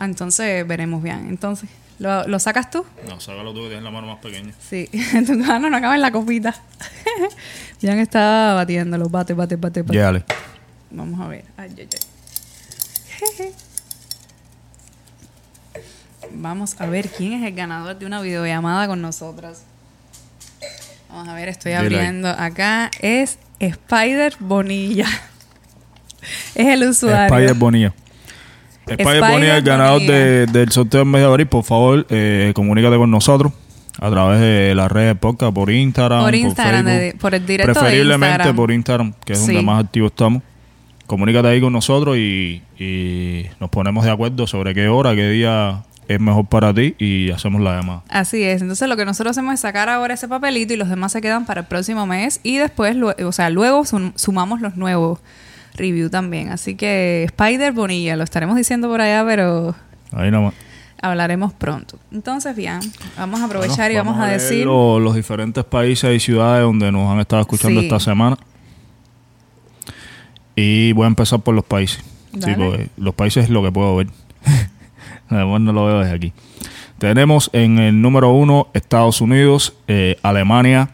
[0.01, 1.27] Entonces veremos bien.
[1.29, 2.87] Entonces, ¿lo, lo sacas tú?
[3.07, 4.55] No, sácalo tú que tienes la mano más pequeña.
[4.67, 6.55] Sí, en tu mano no acaba en la copita.
[7.83, 9.93] Jan está batiéndolo, bate, bate, bate, bate.
[9.93, 10.25] Lléale.
[10.95, 11.45] Vamos a ver.
[11.57, 11.89] Ay, ay,
[13.41, 13.51] ay.
[16.33, 19.59] Vamos a ver quién es el ganador de una videollamada con nosotros.
[21.09, 22.91] Vamos a ver, estoy abriendo acá.
[23.01, 25.07] Es Spider Bonilla.
[26.55, 27.35] es el usuario.
[27.37, 27.93] Spider Bonilla.
[28.87, 30.15] Spider Spider Bonilla, el ganador Bonilla.
[30.15, 31.47] de- del sorteo del mes de abril.
[31.47, 33.53] Por favor, eh, comunícate con nosotros
[34.01, 37.01] a través de las redes de podcast, por Instagram, Por Instagram, Facebook.
[37.13, 38.57] de- por el directo de Preferiblemente Instagram.
[38.57, 39.47] por Instagram, que es Sí.
[39.47, 40.43] donde más activos estamos.
[41.07, 45.83] Comunícate ahí con nosotros y, y nos ponemos de acuerdo sobre qué hora, qué día
[46.09, 48.03] es mejor para ti y hacemos la llamada.
[48.09, 48.63] Así es.
[48.63, 51.45] Entonces lo que nosotros hacemos es sacar ahora ese papelito y los demás se quedan
[51.47, 55.19] para el próximo mes y después, o sea, luego sum- sumamos los nuevos
[55.77, 56.51] review también.
[56.51, 59.75] Así que Spider Bonilla, lo estaremos diciendo por allá, pero
[60.13, 60.55] Ahí nomás.
[61.03, 61.99] hablaremos pronto.
[62.13, 62.81] Entonces, bien,
[63.19, 64.65] vamos a aprovechar Bueno, y vamos, a, decir...
[64.67, 67.87] lo- los diferentes países y ciudades donde nos han estado escuchando Sí.
[67.87, 68.37] esta semana.
[70.57, 72.03] Y voy a empezar por los países.
[72.41, 72.51] Sí,
[72.97, 74.09] los países es lo que puedo ver.
[75.29, 76.33] Además no lo veo desde aquí.
[76.99, 80.91] Tenemos en el número uno Estados Unidos, eh, Alemania,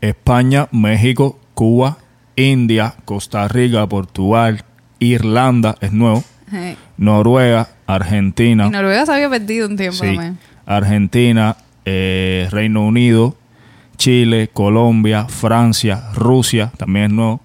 [0.00, 1.98] España, México, Cuba,
[2.36, 4.64] India, Costa Rica, Portugal,
[4.98, 6.22] Irlanda, es nuevo,
[6.96, 8.66] Noruega, Argentina.
[8.66, 10.06] y Noruega se había perdido un tiempo Sí.
[10.14, 10.38] también.
[10.66, 13.36] Argentina, eh, Reino Unido,
[13.96, 17.40] Chile, Colombia, Francia, Rusia, también es nuevo.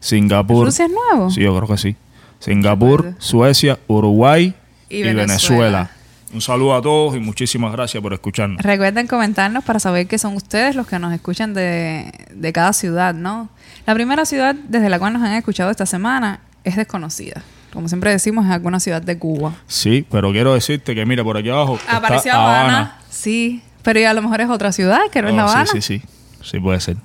[0.00, 0.66] Singapur.
[0.66, 1.30] ¿Rusia es nuevo?
[1.30, 1.96] Sí, yo creo que sí.
[2.38, 3.14] Singapur.
[3.18, 4.54] Suecia, Uruguay
[4.88, 5.26] Y y, Venezuela.
[5.26, 5.90] Venezuela.
[6.34, 8.60] Un saludo a todos y muchísimas gracias por escucharnos.
[8.60, 13.14] Recuerden comentarnos para saber que son ustedes los que nos escuchan de, de cada ciudad,
[13.14, 13.48] ¿no?
[13.86, 17.42] La primera ciudad desde la cual nos han escuchado esta semana es desconocida.
[17.72, 19.54] Como siempre decimos, es alguna ciudad de Cuba.
[19.66, 22.98] Sí, pero quiero decirte que mira, por aquí abajo Apareció Habana.
[23.08, 25.66] Sí, pero y a lo mejor es otra ciudad que no es Oh, La Habana.
[25.66, 26.06] Sí, sí, sí.
[26.42, 26.96] Sí puede ser.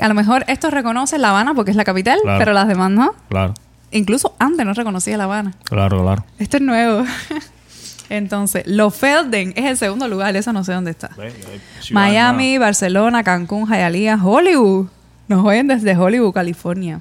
[0.00, 2.38] A lo mejor esto reconoce La Habana porque es la capital, Claro.
[2.38, 3.14] pero las demás no.
[3.28, 3.54] Claro,
[3.92, 5.54] Incluso antes no reconocía La Habana.
[5.64, 6.24] claro, claro.
[6.38, 7.04] Esto es nuevo.
[8.08, 11.10] Entonces, Lofelden es el segundo lugar, eso no sé dónde está.
[11.90, 14.86] Miami, Barcelona, Cancún, Hialeah, Hollywood.
[15.28, 17.00] Nos oyen desde Hollywood, California.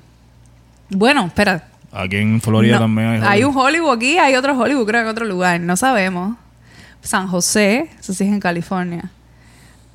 [0.89, 1.65] Bueno, espera.
[1.91, 3.21] Aquí en Florida No, también hay.
[3.23, 5.59] hay un Hollywood aquí, hay otro Hollywood, creo, en otro lugar.
[5.61, 6.35] No sabemos.
[7.01, 9.11] San José, eso sí es en California.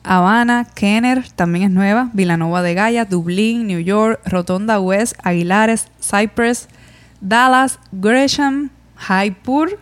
[0.03, 2.11] Habana, Kenner, también es nueva.
[2.13, 6.69] Villanova de Gaia, Dublín, New York, Rotonda West, Aguilares, Cypress,
[7.21, 9.79] Dallas, Gresham, Jaipur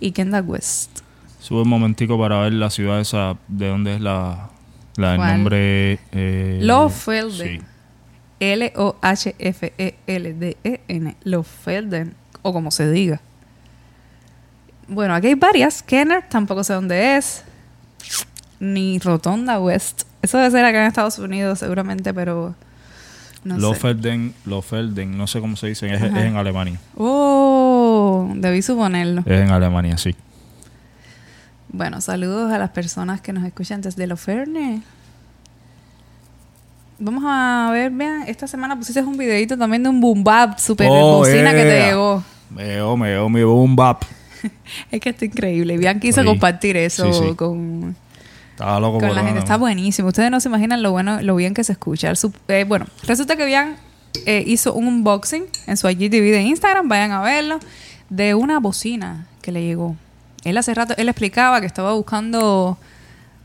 [0.00, 1.00] y Kendall West.
[1.38, 4.50] Sube un momentico para ver la ciudad esa, de dónde es la,
[4.96, 5.32] la ¿Cuál?
[5.34, 5.98] nombre.
[6.12, 7.60] Eh, Lofelden.
[7.60, 7.66] Sí.
[8.40, 8.76] L-O-H-F-E-L-D-E-N.
[11.24, 12.14] Lofelden.
[12.42, 13.20] O como se diga.
[14.88, 15.82] Bueno, aquí hay varias.
[15.82, 17.44] Kenner, tampoco sé dónde es.
[18.62, 20.02] Ni Rotonda West.
[20.22, 22.54] Eso debe ser acá en Estados Unidos, seguramente, pero.
[23.42, 23.60] No sé.
[23.60, 26.78] Lofelden, Lofelden, no sé cómo se dice, es, es en Alemania.
[26.96, 29.22] Oh, debí suponerlo.
[29.26, 30.14] Es en Alemania, sí.
[31.70, 34.82] Bueno, saludos a las personas que nos escuchan desde Loferne.
[37.00, 40.86] Vamos a ver, vean, esta semana pusiste un videito también de un boom bap super
[40.88, 41.86] Oh, bocina que te yeah.
[41.88, 42.22] llegó.
[42.50, 44.04] Me llegó, me llegó mi boom bap.
[44.92, 45.78] Es que está increíble.
[45.78, 46.26] Bian quiso Sí.
[46.26, 47.34] compartir eso Sí, sí.
[47.34, 47.96] con,
[48.62, 49.38] Estaba loco con por la gente.
[49.40, 50.08] Está buenísimo.
[50.08, 52.14] Ustedes no se imaginan lo bueno, lo bien que se escucha.
[52.14, 53.76] Su- eh, bueno, resulta que Bian
[54.26, 57.58] eh, hizo un unboxing en su IGTV de Instagram, vayan a verlo,
[58.10, 59.96] de una bocina que le llegó.
[60.44, 62.76] Él hace rato, él explicaba que estaba buscando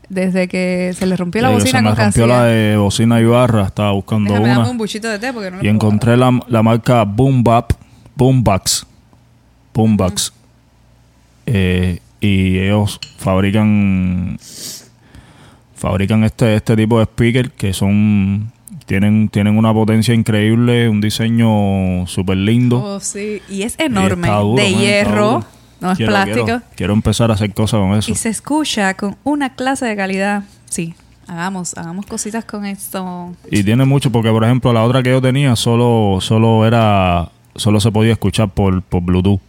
[0.08, 3.20] desde que se le rompió la Sí, bocina se me con rompió la de bocina
[3.20, 4.68] y barra, estaba buscando Déjame una.
[4.70, 7.72] un buchito de té porque no Y encontré la, la marca Boom Bap,
[8.16, 8.86] Boombox.
[9.74, 10.32] Boombox.
[11.46, 14.38] Eh, y ellos fabrican
[15.78, 18.52] fabrican este, este tipo de speaker que son
[18.86, 22.82] tienen, tienen una potencia increíble, un diseño súper lindo.
[22.82, 23.40] Oh, sí.
[23.48, 25.44] Y es enorme, duro, de man, hierro,
[25.80, 26.44] no es Quiero- plástico.
[26.44, 28.10] Quiero, quiero empezar a hacer cosas con eso.
[28.10, 30.42] Y se escucha con una clase de calidad.
[30.70, 30.94] Sí,
[31.26, 33.34] hagamos, hagamos cositas con esto.
[33.50, 37.78] Y tiene mucho, porque por ejemplo la otra que yo tenía solo, solo era, solo
[37.80, 39.40] se podía escuchar por, por Bluetooth.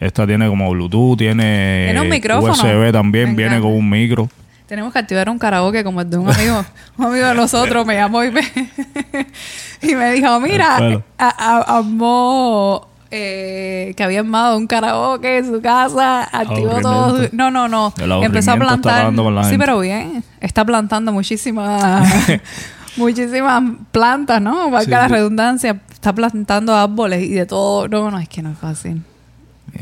[0.00, 2.52] Esta tiene como Bluetooth, tiene, Tiene un micrófono.
[2.52, 4.28] USB también, viene con un micro.
[4.72, 6.64] Tenemos que activar un karaoke como el de un amigo,
[6.96, 8.40] un amigo de nosotros me llamó y me,
[9.82, 11.02] y me dijo, mira, pelo.
[11.18, 17.18] a- a- armó eh, que había armado un karaoke en su casa, activó todo.
[17.32, 17.92] No, no, no.
[18.22, 19.12] Empezó a plantar.
[19.44, 20.24] sí, pero bien.
[20.40, 22.08] Está plantando muchísimas,
[22.96, 24.70] muchísimas plantas, ¿no?
[24.70, 25.12] Valga Sí, la sí.
[25.12, 25.80] redundancia.
[25.92, 27.88] Está plantando árboles y de todo.
[27.88, 29.02] No, no, es que no es fácil.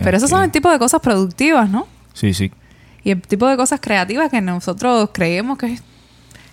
[0.03, 1.87] Pero esos son el tipo de cosas productivas, ¿no?
[2.13, 2.51] Sí, sí.
[3.05, 5.83] Y el tipo de cosas creativas que nosotros creemos que es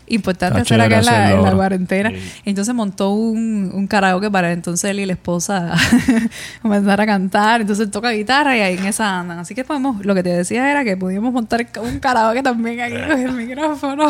[0.09, 2.09] importante hacer acá en la, en cuarentena.
[2.11, 2.15] Sí.
[2.45, 5.73] Entonces montó un, un karaoke para entonces él y la esposa
[6.61, 7.61] comenzar a cantar.
[7.61, 9.39] Entonces toca guitarra y ahí en esa andan.
[9.39, 12.95] Así que podemos, lo que te decía era que podíamos montar un karaoke también aquí
[12.95, 14.07] con el micrófono.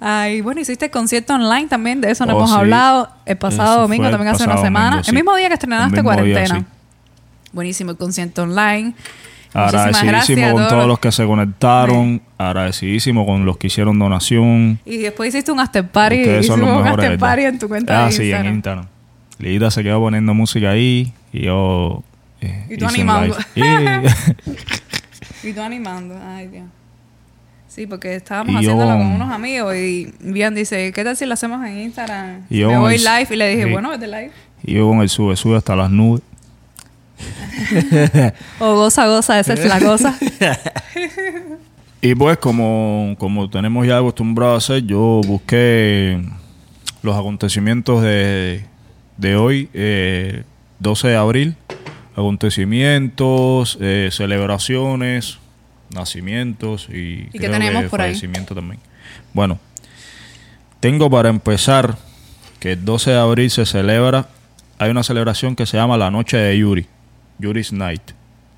[0.00, 2.56] Ay, bueno, hiciste el concierto online también, de eso no Oh, hemos sí.
[2.56, 3.10] hablado.
[3.26, 4.90] El pasado Eso domingo, también hace una semana.
[4.96, 6.64] domingo, El mismo día que estrenaste día, cuarentena.
[7.52, 8.94] Buenísimo el concierto online.
[9.54, 14.78] Agradecidísimo con todos los- que se conectaron, agradecidísimo con los que hicieron donación.
[14.84, 16.20] Y después hiciste un after party.
[16.20, 18.46] Ustedes son los Hicimos un mejores, after party en tu cuenta Ah, de sí, en
[18.46, 18.86] Instagram.
[19.38, 22.02] Lidita se quedó poniendo música ahí y yo...
[22.40, 23.36] eh, Y tú animando.
[25.42, 26.16] Y tú animando.
[26.26, 26.64] Ay, Dios.
[27.68, 31.26] Sí, porque estábamos Y yo- haciéndolo con unos amigos y Bian dice, ¿qué tal si
[31.26, 32.42] lo hacemos en Instagram?
[32.48, 33.70] Y yo Me voy el- live y le dije, sí.
[33.72, 34.30] bueno, vete live.
[34.62, 36.22] Y yo con el sube, sube hasta las nubes.
[38.58, 40.18] O goza, goza, esa es la cosa.
[42.04, 46.22] Y pues como, como tenemos ya acostumbrado a hacer, yo busqué
[47.00, 48.66] los acontecimientos de,
[49.16, 50.42] de hoy, eh,
[50.80, 51.56] 12 de abril.
[52.14, 55.38] Acontecimientos, eh, celebraciones,
[55.94, 58.10] nacimientos y, qué creo tenemos que por ahí?
[58.10, 58.80] fallecimiento también.
[59.32, 59.58] Bueno,
[60.80, 61.96] tengo para empezar
[62.60, 64.28] que el 12 de abril se celebra,
[64.78, 66.86] hay una celebración que se llama la Noche de Yuri,
[67.38, 68.02] Yuri's Night,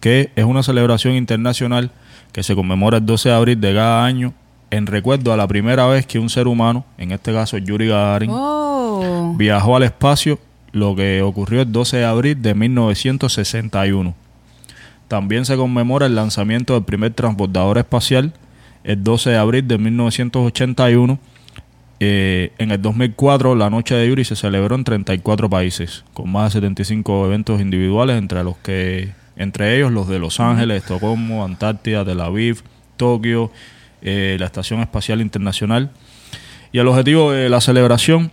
[0.01, 1.91] que es una celebración internacional
[2.33, 4.35] que se conmemora el 12 de abril de cada año
[4.71, 8.31] en recuerdo a la primera vez que un ser humano, en este caso Yuri Gagarin,
[8.33, 9.35] Oh.
[9.37, 10.39] viajó al espacio,
[10.73, 14.15] lo que ocurrió el 12 de abril de 1961.
[15.09, 18.33] También se conmemora el lanzamiento del primer transbordador espacial
[18.85, 21.19] el 12 de abril de 1981.
[21.99, 26.53] Eh, en el 2004, la Noche de Yuri se celebró en 34 países, con más
[26.53, 32.05] de 75 eventos individuales, entre los que, entre ellos los de Los Ángeles, Estocolmo, Antártida,
[32.05, 32.63] Tel Aviv,
[32.97, 33.51] Tokio,
[34.03, 35.91] eh, la Estación Espacial Internacional.
[36.73, 38.31] Y el objetivo de la celebración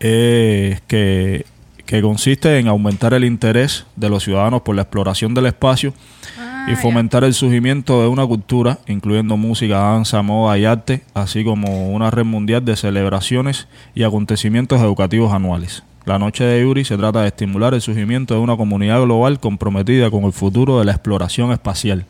[0.00, 1.44] es que,
[1.86, 5.94] que consiste en aumentar el interés de los ciudadanos por la exploración del espacio
[6.38, 11.44] Ah, y fomentar el surgimiento de una cultura, incluyendo música, danza, moda y arte, así
[11.44, 15.82] como una red mundial de celebraciones y acontecimientos educativos anuales.
[16.04, 20.10] La Noche de Yuri se trata de estimular el surgimiento de una comunidad global comprometida
[20.10, 22.06] con el futuro de la exploración espacial.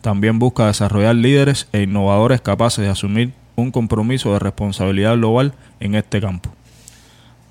[0.00, 5.94] También busca desarrollar líderes e innovadores capaces de asumir un compromiso de responsabilidad global en
[5.94, 6.50] este campo.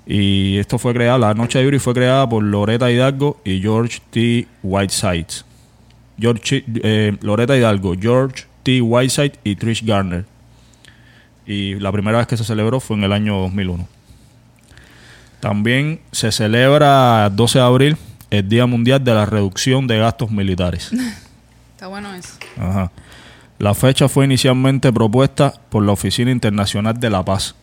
[0.06, 3.98] Y esto fue creado, la Noche de Yuri fue creada por Loretta Hidalgo y George
[4.10, 4.46] T.
[4.62, 5.44] Whiteside.
[6.18, 8.80] George, eh, Loretta Hidalgo, George T.
[8.80, 10.24] Whiteside y Trish Garner.
[11.46, 13.86] Y la primera vez que se celebró fue en el año 2001.
[15.40, 17.96] También se celebra el 12 de abril
[18.30, 20.90] el Día Mundial de la Reducción de Gastos Militares.
[21.72, 22.34] Está bueno eso.
[22.58, 22.90] Ajá.
[23.58, 27.54] La fecha fue inicialmente propuesta por la Oficina Internacional de la Paz,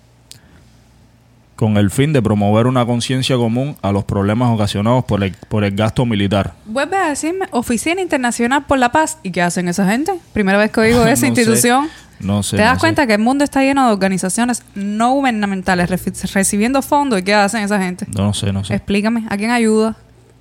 [1.55, 5.63] con el fin de promover una conciencia común a los problemas ocasionados por el, por
[5.63, 6.53] el gasto militar.
[6.65, 9.19] Vuelve a decirme, Oficina Internacional por la Paz.
[9.23, 10.13] ¿Y qué hacen esa gente?
[10.33, 11.27] Primera vez que oigo esa No sé.
[11.27, 11.89] institución.
[12.19, 12.55] No sé.
[12.57, 12.79] ¿Te das no sé.
[12.81, 15.89] cuenta que el mundo está lleno de organizaciones no gubernamentales
[16.33, 17.19] recibiendo fondos?
[17.19, 18.07] ¿Y qué hacen esa gente?
[18.15, 18.75] No sé, no sé.
[18.75, 19.95] Explícame, ¿a quién ayuda?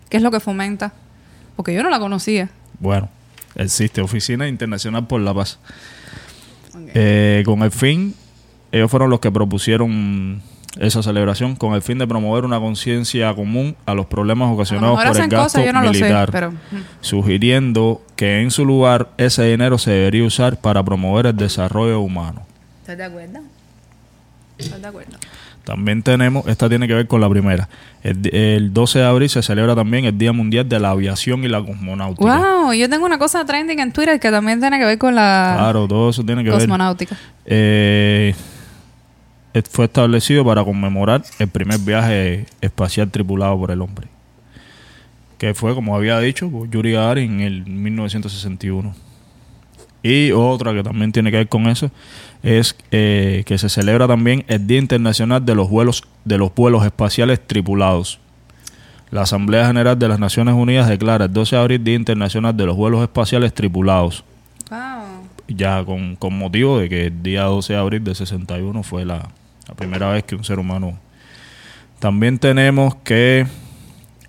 [0.09, 0.93] ¿Qué es lo que fomenta?
[1.57, 2.49] Porque yo no la conocía.
[2.79, 3.09] Bueno,
[3.55, 5.59] existe Oficina Internacional por la Paz.
[6.95, 8.15] Eh, con el fin,
[8.71, 10.41] ellos fueron los que propusieron
[10.79, 15.17] esa celebración con el fin de promover una conciencia común a los problemas ocasionados por
[15.17, 16.53] el gasto cosas, yo no lo sé, militar, pero...
[17.01, 22.43] sugiriendo que en su lugar ese dinero se debería usar para promover el desarrollo humano.
[22.81, 23.41] ¿Estás de acuerdo?
[24.59, 25.19] ¿Estás de acuerdo?
[25.65, 27.69] También tenemos, esta tiene que ver con la primera.
[28.03, 31.49] El, el 12 de abril se celebra también el Día Mundial de la Aviación y
[31.49, 32.37] la Cosmonáutica.
[32.37, 35.55] Wow, yo tengo una cosa trending en Twitter que también tiene que ver con la
[35.57, 36.59] Claro, todo eso tiene que ver.
[36.59, 37.17] cosmonáutica.
[37.47, 38.35] Eh,
[39.71, 44.09] fue establecido para conmemorar el primer viaje espacial tripulado por el hombre.
[45.39, 48.95] Que fue, como había dicho, por Yuri Gagarin en el 1961.
[50.03, 51.91] Y otra que también tiene que ver con eso
[52.43, 56.85] es eh, que se celebra también el Día Internacional de los vuelos de los vuelos
[56.85, 58.19] espaciales tripulados.
[59.11, 62.67] La Asamblea General de las Naciones Unidas declara el 12 de abril Día Internacional de
[62.67, 64.25] los vuelos espaciales tripulados.
[64.71, 64.79] Wow.
[65.49, 69.29] Ya con, con motivo de que el día 12 de abril de 61 fue la,
[69.69, 70.99] la primera vez que un ser humano.
[71.99, 73.47] También tenemos que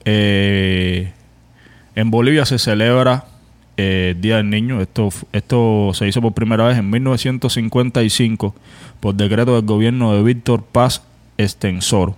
[0.05, 1.11] eh,
[1.95, 3.25] en Bolivia se celebra
[3.77, 4.81] eh, el Día del Niño.
[4.81, 8.55] Esto, esto se hizo por primera vez en 1955
[8.99, 11.03] por decreto del gobierno de Víctor Paz
[11.37, 12.15] Estensor.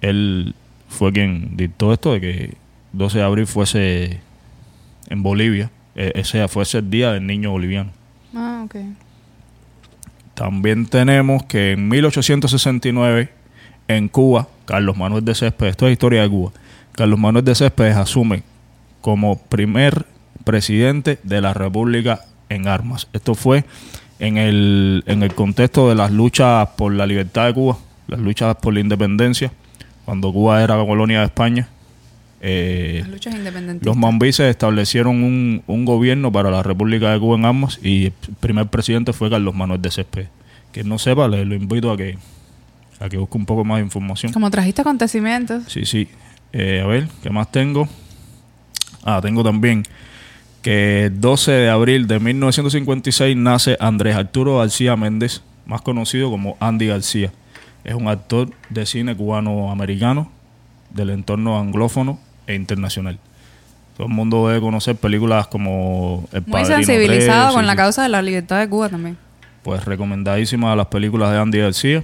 [0.00, 0.54] Él
[0.88, 2.54] fue quien dictó esto de que
[2.92, 4.20] 12 de abril fuese
[5.08, 7.90] en Bolivia, eh, ese fuese el Día del Niño Boliviano.
[8.34, 8.76] Ah, ok.
[10.40, 13.28] También tenemos que en 1869
[13.88, 16.52] en Cuba, Carlos Manuel de Céspedes, esto es historia de Cuba,
[16.92, 18.42] Carlos Manuel de Céspedes asume
[19.02, 20.06] como primer
[20.44, 23.06] presidente de la República en armas.
[23.12, 23.66] Esto fue
[24.18, 27.76] en el, en el contexto de las luchas por la libertad de Cuba,
[28.08, 29.52] las luchas por la independencia,
[30.06, 31.68] cuando Cuba era colonia de España.
[32.42, 33.86] Eh, Las luchas independentistas.
[33.86, 38.12] los mambises establecieron un, un gobierno para la República de Cuba en armas y el
[38.40, 40.28] primer presidente fue Carlos Manuel de Céspedes.
[40.72, 42.16] Quien no sepa, le lo invito a que,
[42.98, 44.32] a que busque un poco más de información.
[44.32, 45.64] Como trajiste acontecimientos.
[45.66, 46.08] Sí, sí.
[46.52, 47.88] Eh, a ver, ¿qué más tengo?
[49.04, 49.82] Ah, tengo también
[50.62, 56.56] que el 12 de abril de 1956 nace Andrés Arturo García Méndez, más conocido como
[56.60, 57.32] Andy García.
[57.84, 60.30] Es un actor de cine cubano-americano
[60.92, 63.18] del entorno anglófono e internacional.
[63.96, 67.76] Todo el mundo debe conocer películas como El Muy Padrino sensibilizado 3, con sí, la
[67.76, 69.18] causa de la libertad de Cuba también.
[69.62, 72.02] Pues recomendadísimas las películas de Andy García.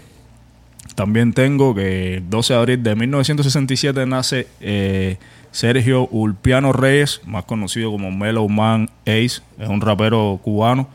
[0.95, 5.17] También tengo que el 12 de abril de 1967 nace eh,
[5.53, 10.89] Sergio Ulpiano Reyes, más conocido como Mellow Man Ace, es un rapero cubano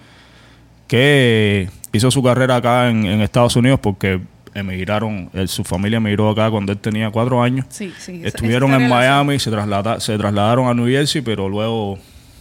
[0.87, 4.21] que hizo su carrera acá en, en Estados Unidos porque
[4.53, 7.65] emigraron, él- su familia emigró acá cuando él tenía cuatro años.
[7.69, 8.17] Sí, sí.
[8.19, 8.89] esa- Estuvieron en.
[8.89, 11.97] Miami, se, traslada- se trasladaron a New Jersey, pero luego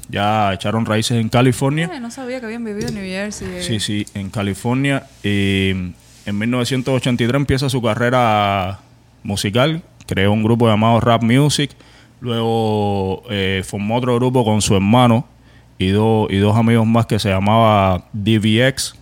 [0.09, 1.89] ya echaron raíces en California.
[1.93, 3.49] Ay, no sabía que habían vivido en New Jersey.
[3.49, 3.63] eh.
[3.63, 5.05] Sí, sí, en California.
[5.23, 5.71] Y
[6.27, 8.81] en 1983 empieza su carrera
[9.23, 9.83] musical.
[10.07, 11.71] Creó un grupo llamado Rap Music.
[12.21, 15.27] Luego eh, formó otro grupo con su hermano
[15.79, 18.97] y, dos y dos amigos más que se llamaba DVX.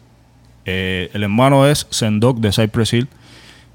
[0.71, 3.09] Eh, el hermano es Sendok de Cypress Hill.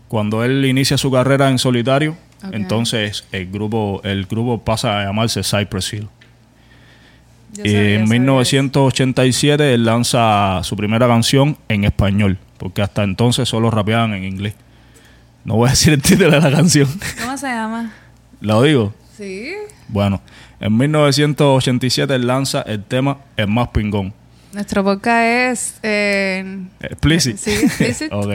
[0.07, 2.15] Cuando él inicia su carrera en solitario,
[2.51, 6.07] entonces el grupo, el grupo pasa a llamarse Cypress Hill.
[7.53, 8.19] Yo Y sabía, en sabía.
[8.19, 14.53] 1987 él lanza su primera canción en español, porque hasta entonces solo rapeaban en inglés.
[15.45, 16.87] No voy a decir el título de la canción.
[17.23, 17.91] ¿Cómo se llama?
[18.39, 18.93] ¿Lo digo?
[19.17, 19.51] Sí.
[19.87, 20.21] Bueno,
[20.59, 24.13] en 1987 él lanza el tema El Más Pingón.
[24.53, 25.75] Nuestro podcast es.
[25.83, 27.37] eh, Explicit.
[27.37, 28.09] Sí, explicit.
[28.13, 28.29] ok.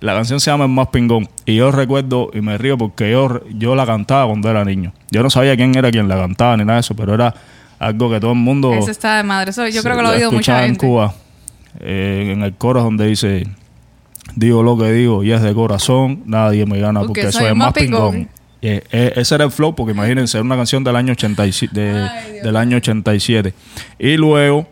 [0.00, 1.28] La canción se llama El Más Pingón.
[1.44, 4.92] Y yo recuerdo, y me río porque yo, yo la cantaba cuando era niño.
[5.10, 7.34] Yo no sabía quién era quien la cantaba ni nada de eso, pero era
[7.80, 8.72] algo que todo el mundo...
[8.74, 9.50] Eso está de madre.
[9.50, 10.86] Eso yo creo que lo ha oído mucha en gente.
[10.86, 11.14] Cuba.
[11.80, 13.44] eh, en el coro donde dice:
[14.36, 17.56] Digo lo que digo y es de corazón, nadie me gana Porque porque, soy el
[17.56, 18.12] más pingón.
[18.12, 18.28] pingón.
[18.62, 22.40] Eh, eh, ese era el flow, porque imagínense, era una canción del año, 87, de-
[22.42, 23.52] del año 87.
[23.98, 24.68] Y luego,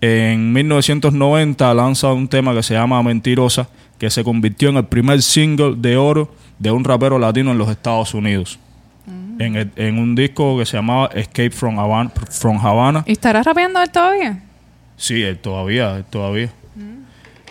[0.00, 5.22] en 1990, lanza un tema que se llama Mentirosa, que se convirtió en el primer
[5.22, 8.58] single de oro de un rapero latino en los Estados Unidos.
[9.06, 9.42] Mm.
[9.42, 12.10] En, el- en un disco que se llamaba Escape from Havana.
[12.30, 13.02] From Havana.
[13.06, 14.42] ¿Y estarás rapeando él todavía?
[14.96, 16.50] Sí, él todavía, él todavía.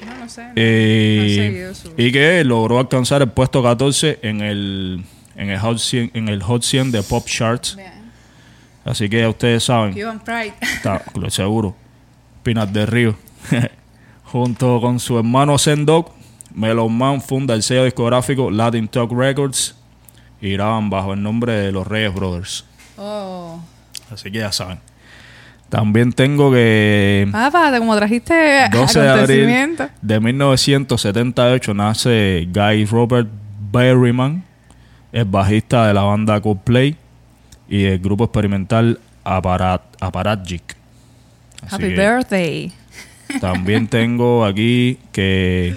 [0.05, 0.43] No, no sé.
[0.45, 5.03] no- Eh, no su- y que logró alcanzar el puesto 14 en el,
[5.35, 7.75] en el, Hot 100, en el Hot 100 de Pop Charts.
[7.75, 7.91] Bien.
[8.85, 10.53] Así que ya ustedes saben, Cuban Pride.
[10.61, 11.75] está, seguro,
[12.47, 13.13] Pinas de Río.
[14.23, 16.13] Junto con su hermano Sendok,
[16.55, 19.75] Melon Man funda el sello discográfico Latin Talk Records
[20.39, 22.63] y graban bajo el nombre de los Reyes Brothers.
[22.95, 23.59] Oh.
[24.09, 24.79] Así que ya saben.
[25.67, 27.29] También tengo que...
[27.29, 33.27] De como trajiste 12 de abril de 1978 nace Guy Robert
[33.73, 34.41] Berryman,
[35.11, 36.95] es bajista de la banda Coldplay
[37.67, 40.76] y del grupo experimental Aparat, Aparagic.
[41.61, 42.71] Así Happy birthday.
[43.41, 45.75] También tengo aquí que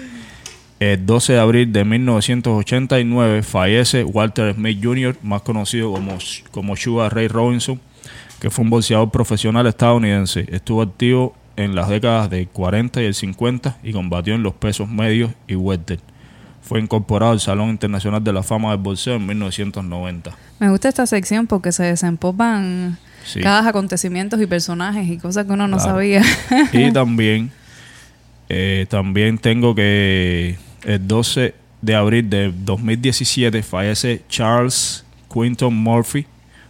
[0.79, 6.17] el 12 de abril de 1989 fallece Walter Smith Jr., más conocido como,
[6.49, 7.79] como Sugar Ray Robinson,
[8.39, 10.47] que fue un boxeador profesional estadounidense.
[10.49, 14.89] Estuvo activo en las décadas del 40 y el 50 y combatió en los pesos
[14.89, 15.99] medios y welter.
[16.61, 20.31] Fue incorporado al Salón Internacional de la Fama del Boxeo en 1990.
[20.59, 23.39] Me gusta esta sección porque se desempopan Sí.
[23.41, 25.91] cada acontecimientos y personajes y cosas que uno no Claro.
[25.93, 26.23] sabía.
[26.73, 27.51] Y también,
[28.49, 36.25] eh, también tengo que el 12 de abril de 2017 fallece Charles Quinton Murphy,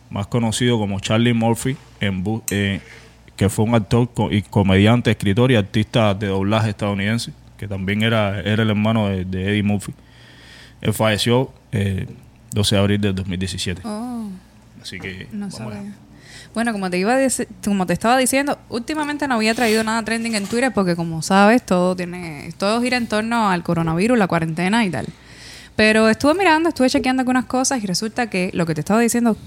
[0.10, 2.80] más conocido como Charlie Murphy, en eh,
[3.36, 8.40] que fue un actor y comediante, escritor y artista de doblaje estadounidense, que también era,
[8.42, 9.94] era el hermano de, de Eddie Murphy.
[10.82, 12.08] Él falleció eh,
[12.54, 13.82] 12 de abril del 2017.
[13.86, 14.30] Oh,
[14.82, 15.74] Así que no vamos.
[16.54, 17.20] Bueno, como te iba a
[17.64, 21.66] como te estaba diciendo, últimamente no había traído nada trending en Twitter porque como sabes,
[21.66, 25.08] todo tiene todo gira en torno al coronavirus, la cuarentena y tal.
[25.78, 29.38] Pero estuve mirando, estuve chequeando algunas cosas y resulta que lo que te estaba diciendo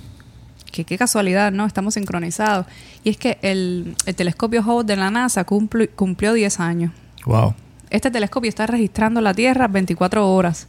[0.72, 1.66] que qué casualidad, ¿no?
[1.66, 2.66] Estamos sincronizados.
[3.04, 6.92] Y es que el, el telescopio Hubble de la NASA cumpli- cumplió 10 años.
[7.26, 7.54] Wow.
[7.90, 10.66] Este telescopio está registrando la Tierra 24 horas.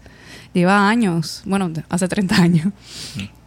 [0.54, 2.68] Lleva años, bueno, hace 30 años.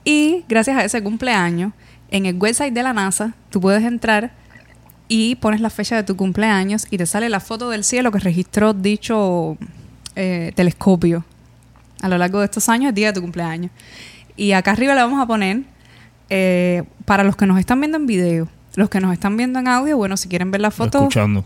[0.04, 1.72] Y gracias a ese cumpleaños,
[2.10, 4.32] en el website de la NASA, tú puedes entrar
[5.08, 8.18] y pones la fecha de tu cumpleaños y te sale la foto del cielo que
[8.18, 9.56] registró dicho
[10.16, 11.24] eh, telescopio
[12.02, 13.70] a lo largo de estos años, el día de tu cumpleaños.
[14.36, 15.62] Y acá arriba le vamos a poner,
[16.30, 19.66] eh, para los que nos están viendo en video, los que nos están viendo en
[19.68, 21.44] audio, bueno, si quieren ver la foto, Escuchando.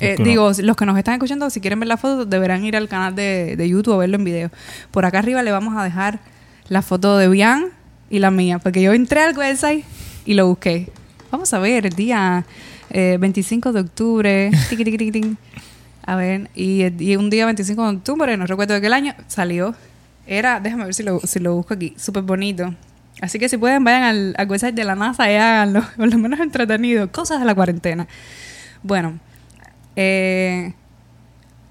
[0.00, 2.76] eh, no- digo, los que nos están escuchando, si quieren ver la foto, deberán ir
[2.76, 4.50] al canal de, de YouTube a verlo en video.
[4.92, 6.20] Por acá arriba le vamos a dejar
[6.68, 7.66] la foto de Bian
[8.10, 9.84] y la mía, porque yo entré al website
[10.24, 10.90] y lo busqué.
[11.30, 12.44] Vamos a ver, el día
[12.90, 14.50] eh, 25 de octubre.
[16.06, 19.74] A ver, y un día 25 de octubre, no recuerdo de qué año, salió.
[20.26, 22.74] Era, déjame ver si lo, si lo busco aquí, súper bonito.
[23.20, 26.18] Así que si pueden, vayan al, al website de la NASA y háganlo, por lo
[26.18, 27.10] menos entretenido.
[27.12, 28.06] Cosas de la cuarentena.
[28.82, 29.18] Bueno,
[29.96, 30.72] eh,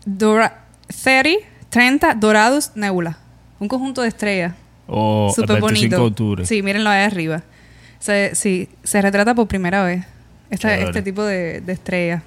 [0.06, 0.66] Dora,
[1.04, 3.18] 30, 30 Dorados Nebula.
[3.60, 4.54] Un conjunto de estrellas.
[4.88, 5.96] O el Súper 25 bonito.
[5.98, 6.46] de octubre.
[6.46, 7.44] Sí, mírenlo ahí arriba.
[8.00, 10.06] Se, sí, se retrata por primera vez
[10.50, 12.24] esta- este tipo de, de estrella.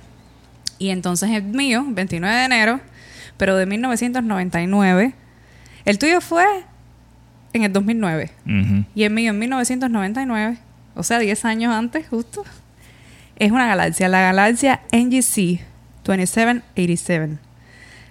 [0.79, 2.81] Y entonces el mío, 29 de enero,
[3.37, 5.15] pero de 1999.
[5.85, 6.45] El tuyo fue
[7.53, 8.31] en el 2009.
[8.47, 8.85] Ujú.
[8.95, 10.59] Y el mío en 1999,
[10.95, 12.45] o sea, 10 años antes, justo,
[13.37, 15.61] es una galaxia, la galaxia NGC
[16.05, 17.39] 2787,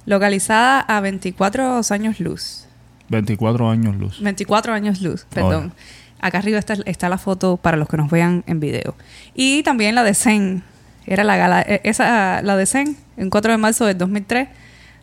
[0.05, 2.65] localizada a 24 años luz.
[3.09, 4.21] 24 años luz.
[4.21, 5.73] 24 años luz, perdón.
[6.21, 8.95] Acá arriba está, está la foto para los que nos vean en video.
[9.33, 10.63] Y también la de Zen.
[11.05, 14.49] Era la gala eh, esa la de Zen, en 4 de marzo del 2003,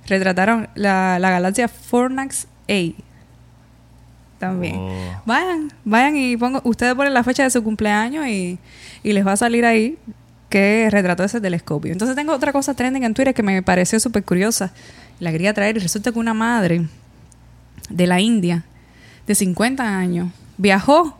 [0.06, 3.02] retrataron la, la galaxia Fornax A.
[4.38, 4.76] También.
[4.76, 5.22] Oh.
[5.24, 8.58] Vayan, vayan y pongo, ustedes ponen la fecha de su cumpleaños y,
[9.02, 9.98] y les va a salir ahí
[10.50, 11.92] que retrató ese telescopio.
[11.92, 14.72] Entonces tengo otra cosa trending en Twitter que me pareció súper curiosa.
[15.18, 16.86] La quería traer y resulta que una madre
[17.88, 18.64] de la India
[19.26, 21.16] de 50 años viajó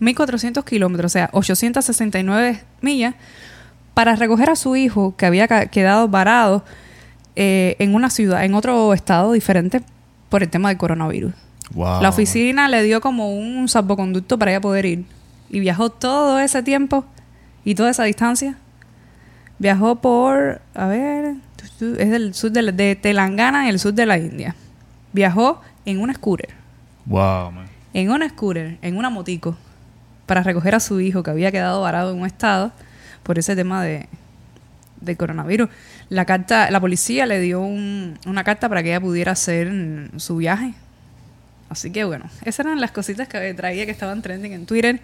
[0.00, 3.14] 1.400 kilómetros, o sea, 869 millas,
[3.94, 6.64] para recoger a su hijo que había quedado varado
[7.34, 9.82] eh, en una ciudad, en otro estado diferente
[10.28, 11.34] por el tema del coronavirus.
[11.72, 12.00] Wow.
[12.00, 15.04] La oficina le dio como un salvoconducto para ella poder ir.
[15.50, 17.04] Y viajó todo ese tiempo
[17.64, 18.56] y toda esa distancia.
[19.58, 21.34] Viajó por, a ver,
[21.80, 24.54] es del sur de, de Telangana, en el sur de la India.
[25.12, 25.60] Viajó
[25.90, 26.50] en una scooter,
[27.06, 27.66] Wow, man.
[27.94, 29.56] en una scooter, en una motico,
[30.26, 32.72] para recoger a su hijo que había quedado varado en un estado
[33.22, 34.06] por ese tema de,
[35.00, 35.68] de coronavirus.
[36.10, 40.36] La carta, la policía le dio un- una carta para que ella pudiera hacer su
[40.36, 40.74] viaje.
[41.70, 45.00] Así que bueno, esas eran las cositas que traía que estaban trending en Twitter.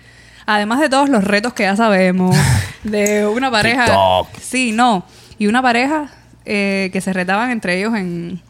[0.46, 2.36] Además de todos los retos que ya sabemos
[2.84, 3.84] de una pareja.
[3.86, 4.28] TikTok.
[4.40, 5.04] Sí, no.
[5.38, 6.08] Y una pareja
[6.44, 8.40] eh, que se retaban entre ellos en,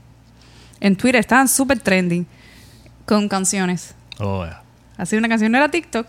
[0.80, 1.20] en Twitter.
[1.20, 2.26] Estaban súper trending
[3.06, 3.94] con canciones.
[4.18, 4.62] Oh, yeah.
[4.96, 6.06] Así una canción no era TikTok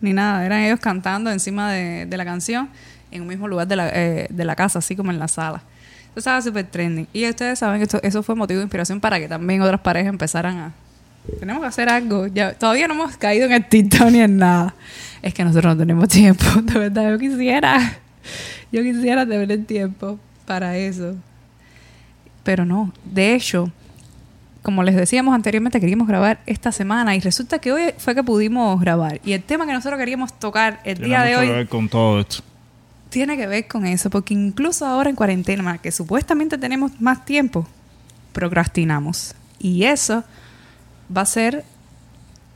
[0.00, 2.68] ni nada, eran ellos cantando encima de, de la canción
[3.10, 5.62] en un mismo lugar de la, eh, de la casa, así como en la sala.
[6.10, 7.06] Eso estaba súper trending.
[7.12, 10.10] Y ustedes saben que esto- eso fue motivo de inspiración para que también otras parejas
[10.10, 10.72] empezaran a...
[11.40, 12.26] Tenemos que hacer algo.
[12.28, 14.74] Ya, todavía no hemos caído en el TikTok ni en nada.
[15.20, 17.10] Es que nosotros no tenemos tiempo, de verdad.
[17.10, 17.98] Yo quisiera.
[18.72, 21.16] Yo quisiera tener el tiempo para eso.
[22.44, 22.92] Pero no.
[23.04, 23.70] De hecho,
[24.62, 28.80] como les decíamos anteriormente, queríamos grabar esta semana y resulta que hoy fue que pudimos
[28.80, 29.20] grabar.
[29.24, 31.68] Y el tema que nosotros queríamos tocar el Tiene día de mucho que hoy ver
[31.68, 32.42] con todo esto.
[33.08, 37.66] tiene que ver con eso, porque incluso ahora en cuarentena, que supuestamente tenemos más tiempo,
[38.32, 39.34] procrastinamos.
[39.58, 40.24] Y eso
[41.16, 41.64] va a ser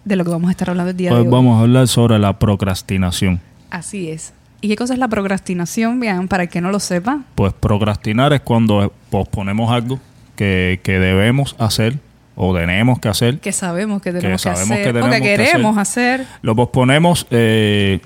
[0.04, 1.28] de lo que vamos a estar hablando el día Hoy de hoy.
[1.32, 3.40] vamos a hablar sobre la procrastinación.
[3.70, 4.32] Así es.
[4.60, 7.22] ¿Y qué cosa es la procrastinación, bien, para el que no lo sepa?
[7.34, 9.98] Pues procrastinar es cuando posponemos algo
[10.42, 12.00] que, que debemos hacer
[12.34, 13.38] o tenemos que hacer.
[13.38, 16.26] Que sabemos que tenemos que, sabemos hacer, que tenemos que que queremos hacer.
[16.42, 18.00] Lo posponemos eh,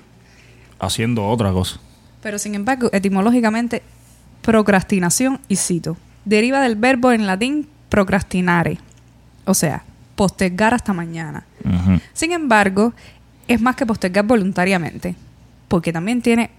[0.79, 1.81] haciendo otra cosa.
[2.21, 3.83] Pero sin embargo, etimológicamente,
[4.43, 8.79] procrastinación, y cito, deriva del verbo en latín procrastinare,
[9.47, 9.85] o sea,
[10.15, 11.47] postergar hasta mañana.
[12.13, 12.93] Sin embargo,
[13.49, 15.15] es más que postergar voluntariamente,
[15.69, 16.51] porque también tiene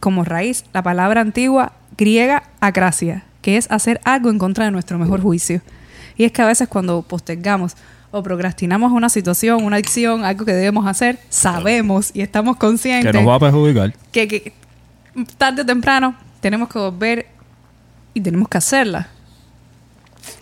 [0.00, 4.98] como raíz la palabra antigua griega acracia, que es hacer algo en contra de nuestro
[4.98, 5.60] mejor juicio.
[6.16, 7.76] Y es que a veces cuando postergamos
[8.10, 13.14] o procrastinamos una situación, una acción, algo que debemos hacer, sabemos y estamos Que conscientes
[13.14, 13.94] nos va a perjudicar.
[14.10, 14.52] que, que
[15.38, 17.28] tarde o temprano tenemos que volver
[18.14, 19.10] y tenemos que hacerla.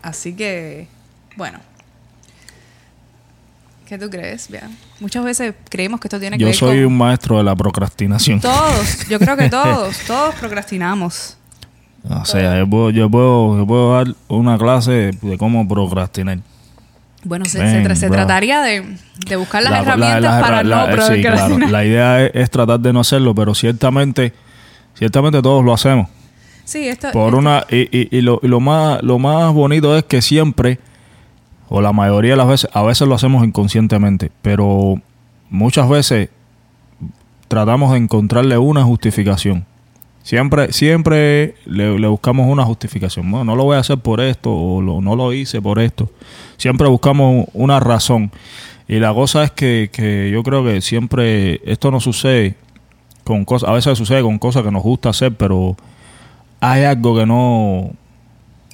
[0.01, 0.89] Así que,
[1.37, 1.59] bueno.
[3.87, 4.49] ¿Qué tú crees?
[4.49, 4.75] Vean.
[4.99, 6.87] Muchas veces creemos que esto tiene que Yo ver soy con...
[6.87, 8.41] un maestro de la procrastinación.
[8.41, 11.37] Todos, yo creo que todos, todos procrastinamos.
[12.09, 16.39] O sea, yo puedo, yo puedo, yo puedo dar una clase de cómo procrastinar.
[17.25, 18.97] Bueno, se, Ven, se trataría de,
[19.27, 21.35] de buscar las La- la- herramientas para no eh, sí, procrastinar.
[21.57, 21.69] claro.
[21.69, 24.35] La idea es, es tratar de no hacerlo, pero ciertamente,
[24.95, 26.09] ciertamente todos lo hacemos.
[26.65, 29.97] Sí, esto, Por esto- una y, y- y lo, y lo más lo más bonito
[29.97, 30.79] es que siempre
[31.71, 34.97] o la mayoría de las veces a veces lo hacemos inconscientemente, pero
[35.49, 36.29] muchas veces
[37.49, 39.65] tratamos de encontrarle una justificación.
[40.25, 43.31] Siempre siempre le, le buscamos una justificación.
[43.31, 46.11] Bueno, no lo voy a hacer por esto o lo- no lo hice por esto.
[46.57, 48.33] Siempre buscamos una razón.
[48.89, 52.55] Y la cosa es que, que yo creo que siempre esto no sucede
[53.23, 55.77] con cosas, a veces sucede con cosas que nos gusta hacer, pero
[56.61, 57.91] hay algo que no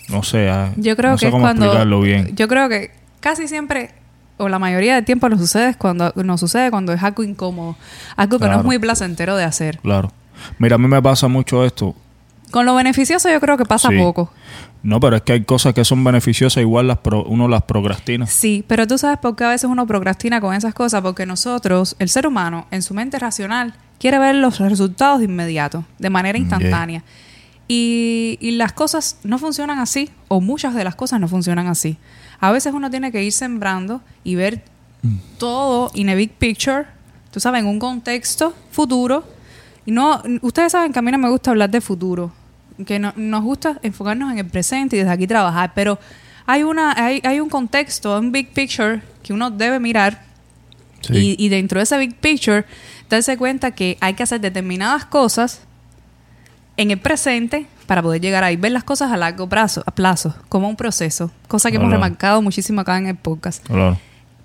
[0.09, 1.67] no sé, ah, Yo creo no que sé es cómo cuando.
[1.67, 2.35] explicarlo bien.
[2.35, 2.91] Yo creo que
[3.21, 3.91] casi siempre,
[4.39, 7.77] o la mayoría del tiempo, nos sucede cuando nos sucede cuando es algo incómodo,
[8.17, 9.79] algo que no es muy placentero de hacer.
[9.79, 10.11] Claro.
[10.59, 11.95] Mira, a mí me pasa mucho esto.
[12.51, 13.99] Con lo beneficioso yo creo que pasa Sí.
[13.99, 14.33] poco.
[14.83, 18.27] No, pero es que hay cosas que son beneficiosas, igual las pro- uno las procrastina.
[18.27, 21.95] Sí, pero tú sabes por qué a veces uno procrastina con esas cosas, porque nosotros,
[21.99, 26.39] el ser humano, en su mente racional, quiere ver los resultados de inmediato, de manera
[26.39, 27.05] Mm, instantánea.
[27.69, 31.99] Y, y las cosas no funcionan así, o muchas de las cosas no funcionan así.
[32.41, 34.65] A veces uno tiene que ir sembrando y ver
[35.03, 35.17] Mm.
[35.39, 36.85] todo in a big picture,
[37.31, 39.25] tú sabes, en un contexto futuro.
[39.91, 42.31] Y no, ustedes saben que a mí no me gusta hablar de futuro,
[42.87, 45.99] que no- nos gusta enfocarnos en el presente y desde aquí trabajar, pero
[46.47, 50.23] hay una, hay, hay un contexto, un big picture que uno debe mirar
[51.01, 51.37] Sí.
[51.39, 52.65] y, y dentro de ese big picture,
[53.09, 55.63] darse cuenta que hay que hacer determinadas cosas
[56.77, 60.37] en el presente para poder llegar ahí, ver las cosas a largo plazo, a plazo,
[60.49, 63.67] como un proceso, cosa que hemos remarcado muchísimo acá en el podcast.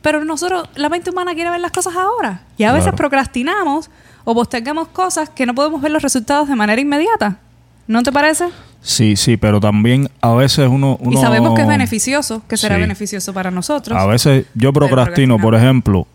[0.05, 2.41] Pero nosotros, la mente humana quiere ver las cosas ahora.
[2.59, 2.97] Y a veces Claro.
[2.97, 3.89] procrastinamos
[4.23, 7.39] o postergamos cosas que no podemos ver los resultados de manera inmediata.
[7.87, 8.45] ¿No te parece?
[8.83, 10.99] Sí, sí, pero también a veces uno...
[11.09, 12.81] Y sabemos que es beneficioso, que será Sí.
[12.81, 13.97] beneficioso para nosotros.
[13.97, 16.05] A veces yo procrastino, por ejemplo,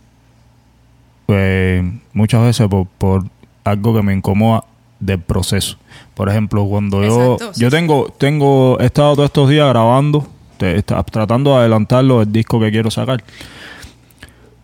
[1.27, 3.25] pues, muchas veces por, por
[3.65, 4.65] algo que me incomoda
[5.01, 5.79] del proceso.
[6.15, 7.77] Por ejemplo, cuando yo sí, yo sí.
[7.77, 10.27] tengo tengo he estado todos estos días grabando,
[10.59, 13.23] te- está- tratando de adelantarlo el disco que quiero sacar.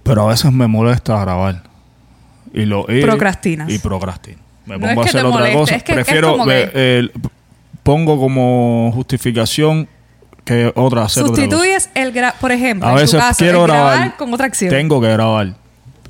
[0.06, 1.62] Pero a veces me molesta grabar.
[2.54, 3.68] Y lo y- Procrastinas.
[3.70, 4.38] Y procrastino.
[4.64, 5.74] Me No pongo es a hacer otra moleste, cosa.
[5.76, 6.44] es que es Prefiero como
[7.82, 9.88] pongo como justificación
[10.44, 11.42] que otra hacer otra cosa.
[11.42, 14.32] Sustituyes el gra por ejemplo, A en tu veces caso, quiero el grabar, grabar, con
[14.34, 14.70] otra acción.
[14.70, 15.54] Tengo que grabar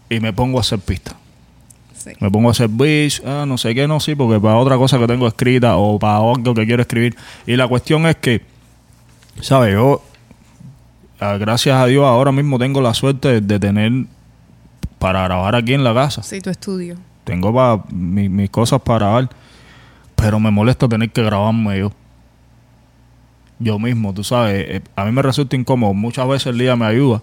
[0.08, 1.14] y me pongo a hacer pistas.
[1.96, 2.12] Sí.
[2.20, 4.98] Me pongo a hacer beats, ah, no sé qué, no, sí, porque para otra cosa
[4.98, 7.16] que tengo escrita o para algo que quiero escribir.
[7.46, 8.42] Y la cuestión es que,
[9.40, 9.74] ¿sabes?
[9.74, 10.02] Yo,
[11.18, 13.92] gracias a Dios, ahora mismo tengo la suerte de tener
[14.98, 16.22] para grabar aquí en la casa.
[16.22, 16.96] Sí, tu estudio.
[17.24, 19.28] Tengo pa- mi- mis cosas para grabar,
[20.14, 21.92] pero me molesta tener que grabarme yo.
[23.58, 25.94] Yo mismo, tú sabes, eh, a mí me resulta incómodo.
[25.94, 27.22] Muchas veces el día me ayuda,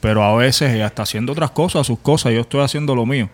[0.00, 3.28] pero a veces ella está haciendo otras cosas, sus cosas, yo estoy haciendo lo mío.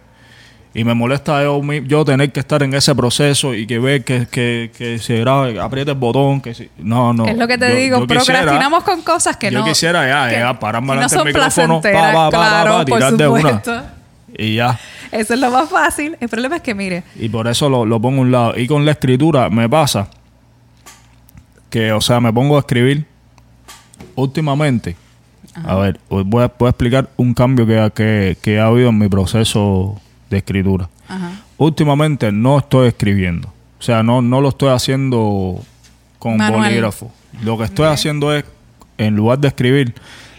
[0.74, 4.26] Y me molesta yo, yo tener que estar en ese proceso y que ver que,
[4.30, 7.26] que, que se grabe, apriete el botón, que si- no, no.
[7.26, 9.64] es lo que te Yo- digo, yo quisiera- procrastinamos con cosas que yo no.
[9.64, 13.62] quisiera ya, ya, pararme no del son micrófono, pa, pa, claro, pa, tirar de una.
[14.36, 14.78] Y ya.
[15.10, 16.16] Eso es lo más fácil.
[16.20, 18.58] El problema es que, mire, Y por eso lo, lo pongo a un lado.
[18.58, 20.08] Y con la escritura me pasa
[21.70, 23.06] que, o sea, me pongo a escribir
[24.16, 24.96] últimamente.
[25.64, 28.98] A ver, voy a, voy a explicar un cambio que, que, que ha habido en
[28.98, 30.00] mi proceso
[30.30, 30.88] de escritura.
[31.08, 31.30] ajá.
[31.56, 33.48] Últimamente no estoy escribiendo.
[33.78, 35.60] O sea, no, no lo estoy haciendo
[36.18, 36.62] con Manual.
[36.64, 37.10] bolígrafo.
[37.42, 38.44] Lo que estoy haciendo es,
[38.96, 39.94] en lugar de escribir,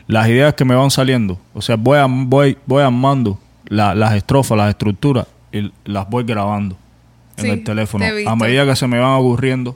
[0.07, 1.37] las ideas que me van saliendo.
[1.53, 6.23] O sea, voy, am- voy, voy armando la- las estrofas, las estructuras, y las voy
[6.23, 6.75] grabando
[7.37, 8.03] en Sí, el teléfono.
[8.05, 8.27] te.
[8.27, 9.75] A medida que se me van ocurriendo,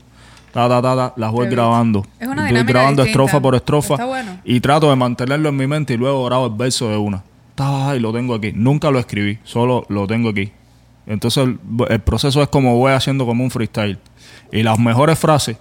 [0.53, 2.05] ta, ta, ta, ta, las voy Te grabando.
[2.20, 3.24] Es una voy dinámica grabando distinta.
[3.24, 4.05] estrofa por estrofa.
[4.05, 4.38] Bueno.
[4.43, 7.24] Y trato de mantenerlo en mi mente y luego grabo el verso de una.
[7.58, 8.51] Y lo tengo aquí.
[8.54, 10.51] Nunca lo escribí, solo lo tengo aquí.
[11.06, 13.99] Entonces el, el proceso es como voy haciendo como un freestyle.
[14.51, 15.58] Y las mejores frases,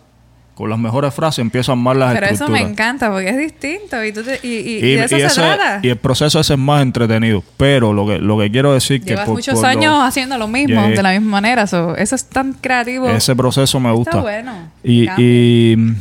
[0.54, 4.04] con las mejores frases empiezo a armar las Pero eso me encanta porque es distinto
[4.04, 5.80] y, tú te- y, y- Y, y de eso y se ese- trata.
[5.82, 7.42] y el proceso ese es más entretenido.
[7.56, 10.38] Pero lo que, lo que quiero decir que Llevas por- muchos por lo- años haciendo
[10.38, 10.88] lo mismo, Yeah.
[10.90, 11.66] de la misma manera.
[11.66, 13.08] so, eso es tan creativo.
[13.10, 14.10] ese proceso me gusta.
[14.10, 14.52] Está bueno.
[14.84, 15.92] Y mm,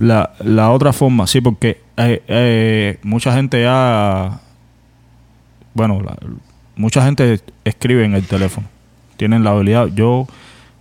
[0.00, 4.40] la, la otra forma, sí, porque eh, eh, mucha gente ya,
[5.74, 6.16] bueno, la-
[6.76, 8.66] mucha gente escribe en el teléfono.
[9.16, 9.88] Tienen la habilidad.
[9.88, 10.26] Yo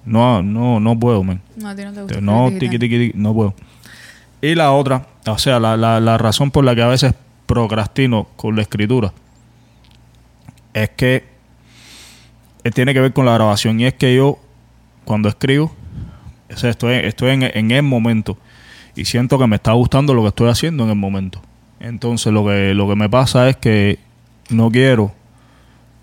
[0.05, 1.41] no, no, no puedo, man.
[1.57, 3.53] No, a ti no te gusta No, tiqui, tiqui, tiqui, no puedo.
[4.41, 7.13] Y la otra, o sea, la, la, la razón por la que a veces
[7.45, 9.11] procrastino con la escritura
[10.73, 11.25] es que
[12.63, 13.79] eh, tiene que ver con la grabación.
[13.79, 14.39] Y es que yo,
[15.05, 15.71] cuando escribo,
[16.53, 18.37] o sea, estoy, estoy en, en el momento
[18.95, 21.41] y siento que me está gustando lo que estoy haciendo en el momento.
[21.79, 23.99] Entonces, lo que, lo que me pasa es que
[24.49, 25.11] no quiero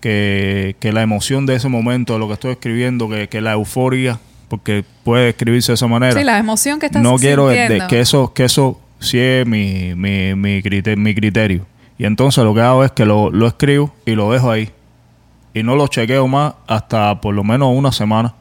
[0.01, 3.53] que, que la emoción de ese momento, de lo que estoy escribiendo, que, que la
[3.53, 6.13] euforia, porque puede escribirse de esa manera.
[6.17, 7.55] Sí, la emoción que estás no quiero de-
[7.87, 11.65] que eso que eso sí es mi, mi, mi, crite- mi criterio.
[11.97, 14.69] Y entonces lo que hago es que lo, lo escribo y lo dejo ahí.
[15.53, 18.35] Y no lo chequeo más hasta por lo menos una semana.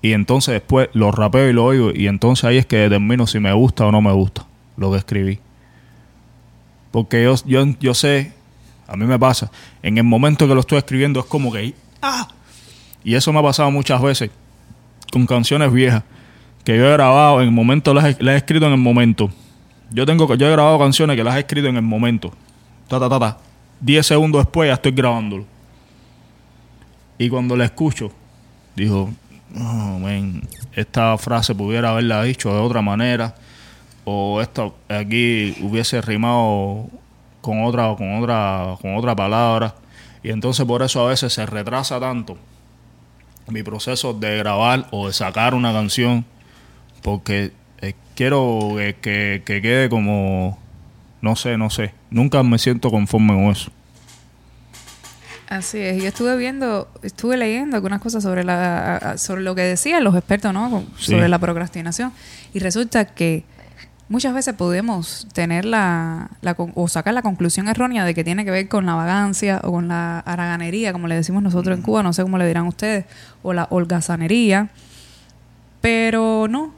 [0.00, 1.90] Y entonces después lo rapeo y lo oigo.
[1.94, 4.46] Y entonces ahí es que determino si me gusta o no me gusta
[4.78, 5.38] lo que escribí.
[6.90, 8.32] Porque yo, yo, yo sé
[8.92, 9.50] a mí me pasa
[9.82, 12.28] en el momento que lo estoy escribiendo es como que ¡ah!
[13.02, 14.30] y eso me ha pasado muchas veces
[15.10, 16.02] con canciones viejas
[16.62, 19.30] que yo he grabado en el momento, las he, las he escrito en el momento.
[19.90, 22.32] Yo tengo yo he grabado canciones que las he escrito en el momento.
[22.86, 23.38] Ta ta ta ta.
[23.80, 25.44] 10 segundos después ya estoy grabándolo.
[27.18, 28.12] Y cuando la escucho,
[28.76, 29.10] digo,
[29.56, 30.42] "Oh, man,
[30.74, 33.34] esta frase pudiera haberla dicho de otra manera
[34.04, 36.88] o esto aquí hubiese rimado
[37.42, 39.74] con otra con otra con otra palabra
[40.22, 42.38] y entonces por eso a veces se retrasa tanto
[43.48, 46.24] mi proceso de grabar o de sacar una canción
[47.02, 50.58] porque eh, quiero que, que- que quede como
[51.20, 51.92] no sé, no sé.
[52.10, 53.70] Nunca me siento conforme con eso.
[55.48, 56.02] Así es.
[56.02, 60.52] Yo estuve viendo, estuve leyendo algunas cosas sobre la sobre lo que decían los expertos,
[60.52, 60.82] ¿no?
[60.98, 61.12] Sí.
[61.12, 62.12] Sobre la procrastinación.
[62.54, 63.44] Y resulta que
[64.12, 66.30] muchas veces podemos tener la,
[66.74, 69.88] o sacar la conclusión errónea de que tiene que ver con la vagancia o con
[69.88, 73.06] la haraganería, como le decimos nosotros en Cuba, no sé cómo le dirán ustedes,
[73.42, 74.68] o la holgazanería.
[75.80, 76.74] Pero no.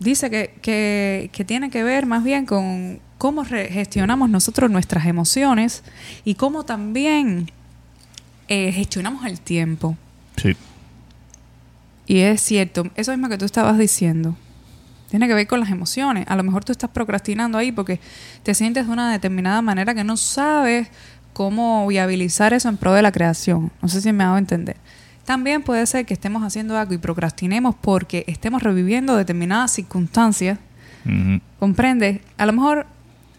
[0.00, 5.82] Dice que, que, que tiene que ver más bien con cómo gestionamos nosotros nuestras emociones
[6.26, 7.50] y cómo también
[8.48, 9.96] eh, gestionamos el tiempo.
[10.36, 10.54] Sí.
[12.06, 14.36] Y es cierto, eso mismo que tú estabas diciendo.
[15.10, 16.26] Tiene que ver con las emociones.
[16.28, 18.00] A lo mejor tú estás procrastinando ahí porque
[18.42, 20.88] te sientes de una determinada manera que no sabes
[21.32, 23.70] cómo viabilizar eso en pro de la creación.
[23.82, 24.76] No sé si me hago entender.
[25.24, 30.58] También puede ser que estemos haciendo algo y procrastinemos porque estemos reviviendo determinadas circunstancias
[31.06, 31.40] Ujú.
[31.58, 32.20] ¿Comprende?
[32.36, 32.86] A lo mejor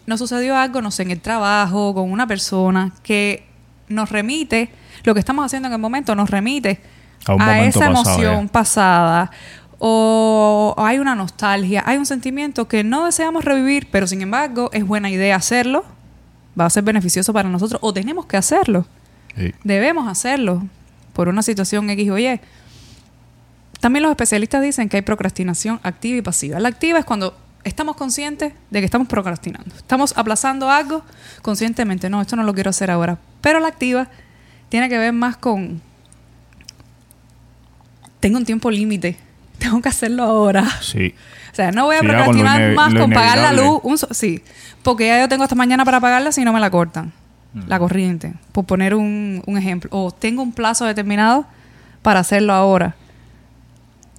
[0.06, 3.46] nos sucedió algo, no sé, en el trabajo, con una persona que
[3.88, 4.70] nos remite,
[5.04, 6.80] lo que estamos haciendo en el momento nos remite
[7.26, 9.30] A esa pasado, emoción pasada.
[9.78, 14.84] O hay una nostalgia, hay un sentimiento que no deseamos revivir, pero sin embargo es
[14.84, 15.84] buena idea hacerlo,
[16.58, 18.86] va a ser beneficioso para nosotros, o tenemos que hacerlo,
[19.36, 19.52] Sí.
[19.62, 20.66] debemos hacerlo
[21.12, 22.40] por una situación X o Y.
[23.80, 26.58] También los especialistas dicen que hay procrastinación activa y pasiva.
[26.58, 29.72] La activa es cuando estamos conscientes de que estamos procrastinando.
[29.76, 31.02] Estamos aplazando algo
[31.42, 32.10] conscientemente.
[32.10, 33.18] No, esto no lo quiero hacer ahora.
[33.40, 34.08] Pero la activa
[34.68, 35.80] tiene que ver más con...
[38.18, 39.16] Tengo un tiempo límite.
[39.58, 40.64] Tengo que hacerlo ahora.
[40.80, 41.14] Sí.
[41.52, 43.80] O sea, no voy a Sí, procrastinar más con pagar la luz.
[43.82, 44.42] un so- sí,
[44.82, 47.12] porque ya yo tengo hasta mañana para pagarla si no me la cortan.
[47.54, 47.60] Mm.
[47.66, 49.88] La corriente, por poner un, un ejemplo.
[49.92, 51.46] O tengo un plazo determinado
[52.02, 52.94] para hacerlo ahora.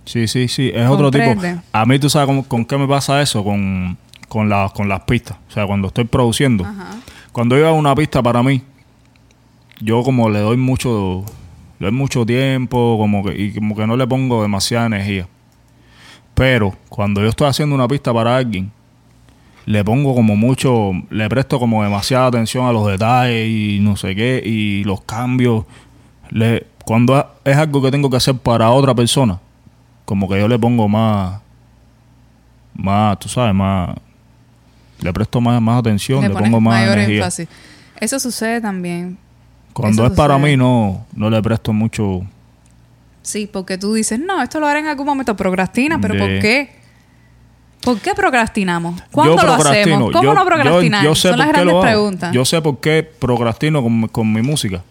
[0.06, 0.72] Sí, sí, sí.
[0.74, 1.36] Es otro tipo.
[1.72, 5.02] A mí, tú sabes con, con qué me pasa eso, con, con, las con las
[5.02, 5.38] pistas.
[5.48, 6.66] O sea, cuando estoy produciendo.
[6.66, 6.88] Ajá.
[7.32, 8.64] Cuando yo hago una pista para mí,
[9.80, 11.24] yo como le doy mucho,
[11.80, 15.28] le doy mucho tiempo, como que, y como que no le pongo demasiada energía.
[16.34, 18.72] Pero cuando yo estoy haciendo una pista para alguien,
[19.66, 24.16] le pongo como mucho, le presto como demasiada atención a los detalles y no sé
[24.16, 25.66] qué, y los cambios.
[26.32, 29.40] Le, cuando es algo que tengo que hacer para otra persona,
[30.06, 31.40] como que yo le pongo más,
[32.74, 33.96] más, tú sabes, más,
[35.02, 37.18] le presto más, más atención, le, pongo más mayor energía.
[37.18, 37.48] énfasis.
[38.00, 39.18] Eso sucede también.
[39.74, 40.52] Cuando Eso es para sucede.
[40.52, 42.22] mí no, no le presto mucho.
[43.22, 45.36] Sí, porque tú dices, no, esto lo haré en algún momento.
[45.36, 46.70] Procrastina, pero ¿por qué?
[47.82, 49.02] ¿Por qué procrastinamos?
[49.12, 49.96] ¿Cuándo Yo lo procrastino.
[49.96, 50.12] hacemos?
[50.12, 51.04] ¿Cómo Yo- no procrastinar?
[51.04, 51.88] yo sé Son las qué grandes lo hago.
[51.88, 52.34] preguntas.
[52.34, 54.82] Yo sé por qué procrastino con, con mi música.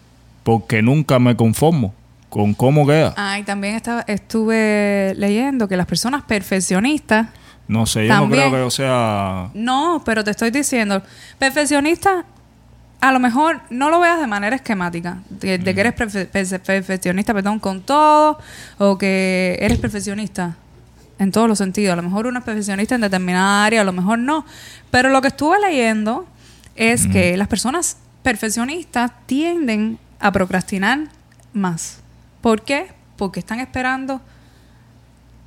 [0.43, 1.93] Porque nunca me conformo.
[2.29, 3.15] con cómo queda.
[3.17, 7.27] Ah, y también estaba, estuve leyendo que las personas perfeccionistas
[7.67, 8.29] No sé, yo También.
[8.43, 9.49] no creo que yo sea...
[9.55, 11.01] No, pero te estoy diciendo,
[11.39, 12.25] perfeccionista,
[13.01, 16.59] a lo mejor no lo veas de manera esquemática, de, de que eres perfe- perfe-
[16.59, 18.39] perfeccionista, perdón, con todo,
[18.77, 20.57] o que eres perfeccionista
[21.17, 21.93] en todos los sentidos.
[21.93, 24.45] A lo mejor uno es perfeccionista en determinada área, a lo mejor no.
[24.91, 26.27] Pero lo que estuve leyendo
[26.75, 31.07] es que las personas perfeccionistas tienden a procrastinar
[31.53, 31.99] más.
[32.41, 32.91] ¿Por qué?
[33.17, 34.21] Porque están esperando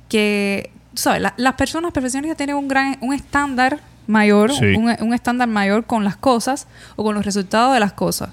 [0.09, 1.21] que, ¿sabes?
[1.21, 4.75] La- las personas perfeccionistas tienen un gran, un estándar mayor, Sí.
[4.75, 8.29] un, un estándar mayor con las cosas o con los resultados de las cosas.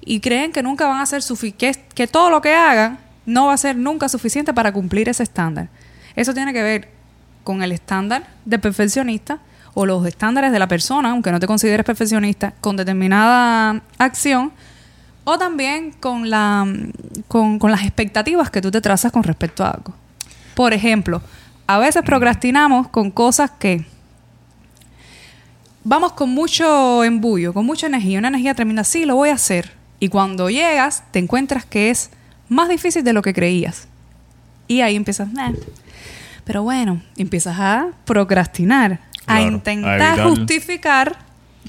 [0.00, 3.46] Y creen que nunca van a ser suficientes, que, que todo lo que hagan no
[3.46, 5.68] va a ser nunca suficiente para cumplir ese estándar.
[6.14, 6.88] Eso tiene que ver
[7.42, 9.38] con el estándar de perfeccionista
[9.72, 14.52] o los estándares de la persona, aunque no te consideres perfeccionista, con determinada acción,
[15.24, 16.66] o también con, la,
[17.28, 19.94] con, con las expectativas que tú te trazas con respecto a algo.
[20.54, 21.22] Por ejemplo,
[21.66, 23.84] a veces procrastinamos con cosas que
[25.84, 29.72] vamos con mucho embullo, con mucha energía, una energía tremenda, sí, lo voy a hacer.
[30.00, 32.10] Y cuando llegas, te encuentras que es
[32.48, 33.86] más difícil de lo que creías.
[34.66, 35.52] Y ahí empiezas, "Nah".
[36.44, 41.16] pero bueno, empiezas a procrastinar, a Claro, a intentar justificar,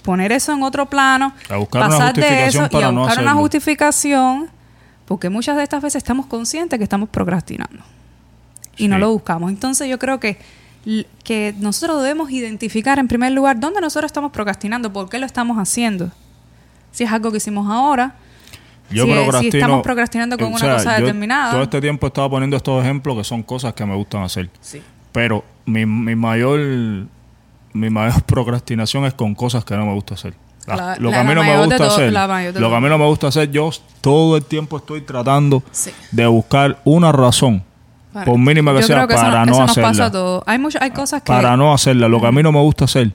[0.03, 2.99] poner eso en otro plano, A buscar una pasar de justificación eso y a no
[3.01, 4.49] buscar una justificación,
[5.05, 7.83] porque muchas de estas veces estamos conscientes que estamos procrastinando
[8.77, 9.49] y no lo buscamos.
[9.49, 10.37] Entonces yo creo que,
[11.23, 15.57] que nosotros debemos identificar en primer lugar dónde nosotros estamos procrastinando, por qué lo estamos
[15.57, 16.11] haciendo.
[16.91, 18.15] Si es algo que hicimos ahora,
[18.91, 19.57] Yo si, es- si procrastino...
[19.57, 21.51] estamos procrastinando con o una cosa yo determinada.
[21.51, 24.49] Todo este tiempo estaba poniendo estos ejemplos que son cosas que me gustan hacer.
[24.61, 24.81] Sí.
[25.11, 26.59] Pero mi, mi mayor
[27.73, 30.33] mi mayor procrastinación es con cosas que no me gusta hacer.
[30.67, 32.53] La- La- lo que la- a mí no me gusta todo- hacer, lo que a
[32.53, 32.81] todo.
[32.81, 33.69] mí no me gusta hacer, yo
[34.01, 35.91] todo el tiempo estoy tratando Sí.
[36.11, 37.63] de buscar una razón,
[38.15, 39.89] Para- por mínima que yo sea, creo que eso para no, no eso nos hacerla.
[39.89, 40.43] pasa a todos.
[40.47, 41.27] Hay, mucho- hay cosas que...
[41.27, 43.11] para no hacerla, lo que a mí no me gusta hacer.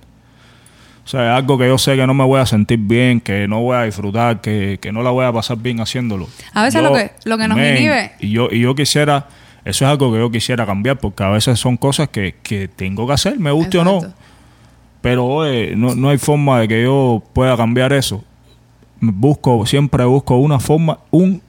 [1.03, 3.62] O sea, algo que yo sé que no me voy a sentir bien, que no
[3.62, 6.28] voy a disfrutar, que, que no la voy a pasar bien haciéndolo.
[6.53, 9.26] A veces lo que- lo que nos inhibe- Y yo, y yo quisiera,
[9.64, 13.07] eso es algo que yo quisiera cambiar, porque a veces son cosas que, que tengo
[13.07, 14.01] que hacer, me guste o no.
[15.01, 18.22] Pero oye, no, no hay forma de que yo pueda cambiar eso.
[19.01, 21.40] Busco, siempre busco una forma, un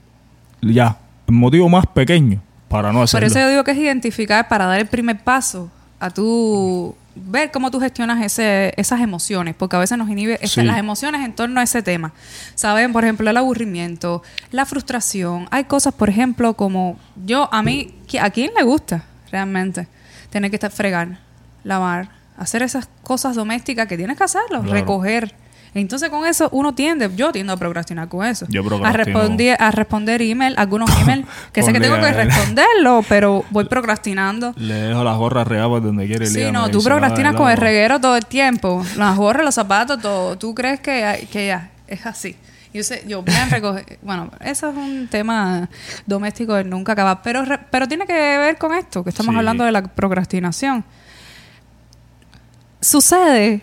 [0.61, 0.97] ya,
[1.27, 2.41] el motivo más pequeño
[2.71, 3.27] para no Por hacerlo.
[3.27, 5.69] eso yo digo que es identificar para dar el primer paso
[5.99, 10.61] a tu ver cómo tú gestionas ese, esas emociones, porque a veces nos inhibe Sí.
[10.63, 12.13] las emociones en torno a ese tema.
[12.55, 15.47] Saben, por ejemplo, el aburrimiento, la frustración.
[15.51, 19.87] Hay cosas, por ejemplo, como yo, a mí, ¿qui- ¿a quién le gusta realmente
[20.29, 21.19] tener que estar fregar,
[21.65, 24.71] lavar, hacer esas cosas domésticas que tienes que hacerlo, Claro.
[24.73, 25.35] recoger?
[25.73, 28.45] Entonces con eso uno tiende, yo tiendo a procrastinar con eso.
[28.49, 29.03] Yo a procrastino.
[29.05, 34.53] responder, a responder email, algunos email que sé que tengo que responderlo, pero voy procrastinando.
[34.57, 37.49] Le dejo las gorras regadas por donde quiere Sí, no, tú dice, procrastinas "Ah, con
[37.49, 37.65] el lava".
[37.67, 38.85] reguero todo el tiempo.
[38.97, 40.37] Las gorras, los zapatos, todo.
[40.37, 42.35] Tú crees que, que ya es así.
[42.73, 43.99] Yo sé, yo voy a recoger.
[44.01, 45.69] Bueno, eso es un tema
[46.05, 47.21] doméstico de nunca acabar.
[47.23, 49.37] Pero, pero tiene que ver con esto, que estamos Sí.
[49.37, 50.83] hablando de la procrastinación.
[52.79, 53.61] Sucede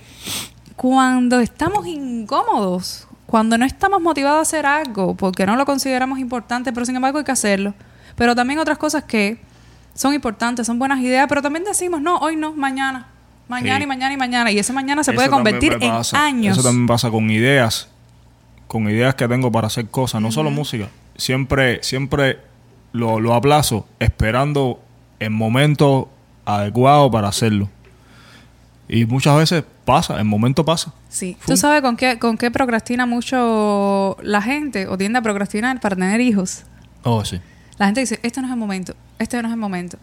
[0.78, 6.72] cuando estamos incómodos, cuando no estamos motivados a hacer algo, porque no lo consideramos importante,
[6.72, 7.74] pero sin embargo hay que hacerlo.
[8.14, 9.40] Pero también otras cosas que
[9.92, 13.08] son importantes, son buenas ideas, pero también decimos, no, hoy no, mañana.
[13.48, 13.82] Mañana Sí.
[13.82, 14.52] y mañana y mañana.
[14.52, 16.56] Y ese mañana se Eso puede convertir en años.
[16.56, 17.88] Eso también pasa con ideas,
[18.68, 20.88] con ideas que tengo para hacer cosas, no solo música.
[21.16, 22.38] Siempre, siempre
[22.92, 24.80] lo, lo aplazo, esperando
[25.18, 26.08] el momento
[26.44, 27.68] adecuado para hacerlo.
[28.88, 30.92] Y muchas veces pasa, el momento pasa.
[31.08, 31.36] Sí.
[31.38, 31.54] Fum.
[31.54, 35.94] ¿Tú sabes con qué, con qué procrastina mucho la gente o tiende a procrastinar para
[35.94, 36.64] tener hijos?
[37.02, 37.40] Oh, sí.
[37.78, 39.98] La gente dice, este no es el momento, este no es el momento.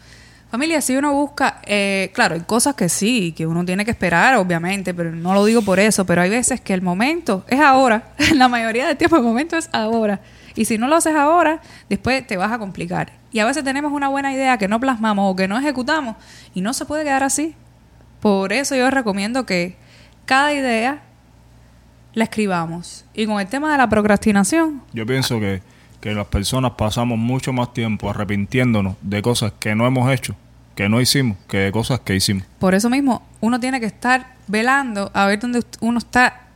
[0.50, 4.36] Familia, si uno busca, eh, claro, hay cosas que sí, que uno tiene que esperar,
[4.36, 8.14] obviamente, pero no lo digo por eso, pero hay veces que el momento es ahora.
[8.36, 10.22] La mayoría del tiempo el momento es ahora.
[10.56, 11.60] Y si no lo haces ahora,
[11.90, 13.12] después te vas a complicar.
[13.34, 16.16] Y a veces tenemos una buena idea que no plasmamos o que no ejecutamos
[16.54, 17.56] y no se puede quedar así.
[18.26, 19.76] Por eso yo recomiendo que
[20.26, 21.04] cada idea
[22.16, 23.06] la escribamos.
[23.14, 25.62] Y con el tema de la procrastinación, Yo pienso que,
[26.02, 30.36] que las personas pasamos mucho más tiempo arrepintiéndonos de cosas que no hemos hecho,
[30.74, 32.46] que no hicimos, que de cosas que hicimos.
[32.58, 36.48] Por eso mismo, uno tiene que estar velando a ver dónde uno está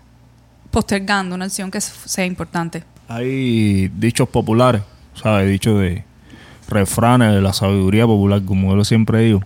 [0.72, 2.84] postergando una acción que sea importante.
[3.07, 4.82] Hay dichos populares,
[5.13, 5.47] ¿sabes?
[5.47, 6.03] Dichos de
[6.67, 9.43] refranes de la sabiduría popular, como yo siempre digo,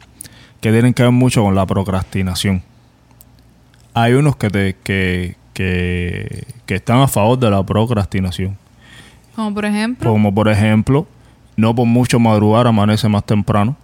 [0.64, 2.64] que tienen que ver mucho con la procrastinación.
[3.94, 8.58] Hay unos que, te, que, que, que están a favor de la procrastinación.
[9.36, 11.06] Como por ejemplo, Como por ejemplo,
[11.58, 13.76] no por mucho madrugar amanece más temprano.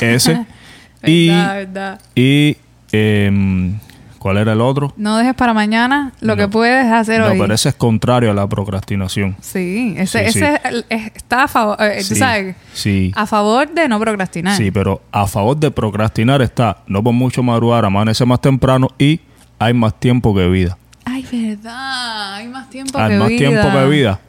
[0.00, 0.46] Ese.
[1.04, 2.00] y, Verdad, verdad.
[2.14, 2.56] y
[2.90, 3.78] em,
[4.24, 4.90] ¿cuál era el otro?
[4.96, 6.36] No dejes para mañana lo No.
[6.40, 7.38] que puedes hacer No, hoy.
[7.38, 9.36] pero ese es contrario a la procrastinación.
[9.42, 13.12] Sí, ese, Sí, ese es- está a favor, eh, Sí, sabes, Sí.
[13.14, 14.56] a favor de no procrastinar.
[14.56, 19.20] Sí, pero a favor de procrastinar está no por mucho madrugar, amanece más temprano y
[19.58, 20.78] hay más tiempo que vida.
[21.04, 23.38] Ay, verdad, hay más tiempo Hay que más vida.
[23.38, 24.20] tiempo que vida.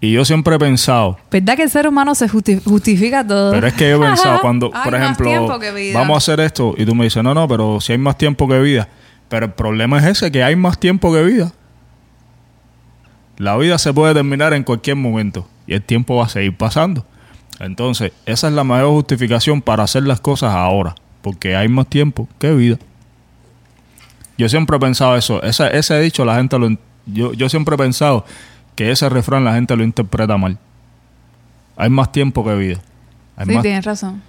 [0.00, 3.52] Y yo siempre he pensado, ¿Verdad que el ser humano se justi- justifica todo?
[3.52, 5.58] pero es que yo he pensado cuando, Hay por más ejemplo,
[5.94, 8.48] vamos a hacer esto y tú me dices, no, no, pero si hay más tiempo
[8.48, 8.88] que vida.
[9.32, 11.52] Pero el problema es ese, que hay más tiempo que vida.
[13.38, 17.06] La vida se puede terminar en cualquier momento y el tiempo va a seguir pasando.
[17.58, 22.28] Entonces, esa es la mayor justificación para hacer las cosas ahora, porque hay más tiempo
[22.38, 22.76] que vida.
[24.36, 26.68] Yo siempre he pensado eso, ese, ese dicho la gente lo...
[27.06, 28.26] Yo, yo siempre he pensado
[28.76, 30.58] que ese refrán la gente lo interpreta mal.
[31.78, 32.80] Hay más tiempo que vida.
[33.38, 34.20] Hay sí, más- tienes razón.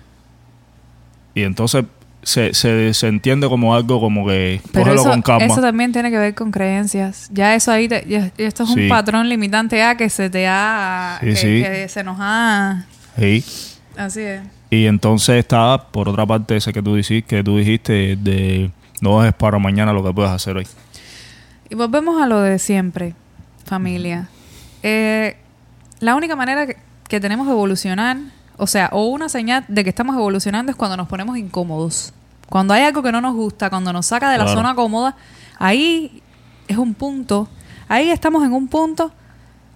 [1.36, 1.84] y entonces
[2.24, 5.46] se, se, se entiende como algo como que Pero cógelo eso, con calma.
[5.46, 7.30] eso también tiene que ver con creencias.
[7.32, 11.18] Ya eso ahí, te- ya- esto es un patrón limitante ya que se te ha...
[11.22, 11.64] Sí, que, sí.
[11.64, 12.86] que se nos ha...
[13.18, 13.44] Sí.
[13.98, 14.42] Así es.
[14.70, 18.72] Y entonces está, por otra parte, ese que tú dijiste, que tú dijiste de
[19.02, 20.68] no dejes para mañana lo que puedes hacer hoy.
[21.70, 23.14] Y volvemos a lo de siempre,
[23.66, 24.30] familia.
[24.82, 25.36] Eh,
[26.00, 28.18] la única manera que, que tenemos de evolucionar,
[28.58, 32.14] o sea, o una señal de que estamos evolucionando es cuando nos ponemos incómodos.
[32.50, 34.60] Cuando hay algo que no nos gusta, cuando nos saca de la Claro.
[34.60, 35.16] zona cómoda,
[35.58, 36.22] ahí
[36.68, 37.48] es un punto,
[37.88, 39.12] ahí estamos en un punto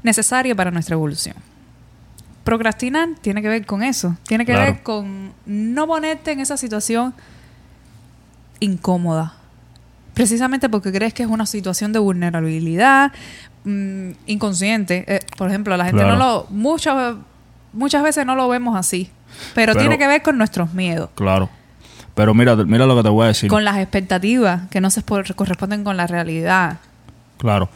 [0.03, 1.35] necesario para nuestra evolución.
[2.43, 4.71] Procrastinar tiene que ver con eso, tiene que Claro.
[4.73, 7.13] ver con no ponerte en esa situación
[8.59, 9.33] incómoda.
[10.13, 13.11] Precisamente porque crees que es una situación de vulnerabilidad
[13.65, 15.03] mm, inconsciente.
[15.07, 16.17] Eh, por ejemplo, la gente Claro.
[16.17, 16.47] no lo...
[16.49, 17.15] Muchas,
[17.77, 19.09] muchas veces no lo vemos así.
[19.55, 21.09] Pero, Pero- tiene que ver con nuestros miedos.
[21.15, 21.49] Claro.
[22.15, 23.49] Pero mira, mira lo que te voy a decir.
[23.49, 26.77] Con las expectativas que no se corresponden con la realidad.
[27.37, 27.69] Claro.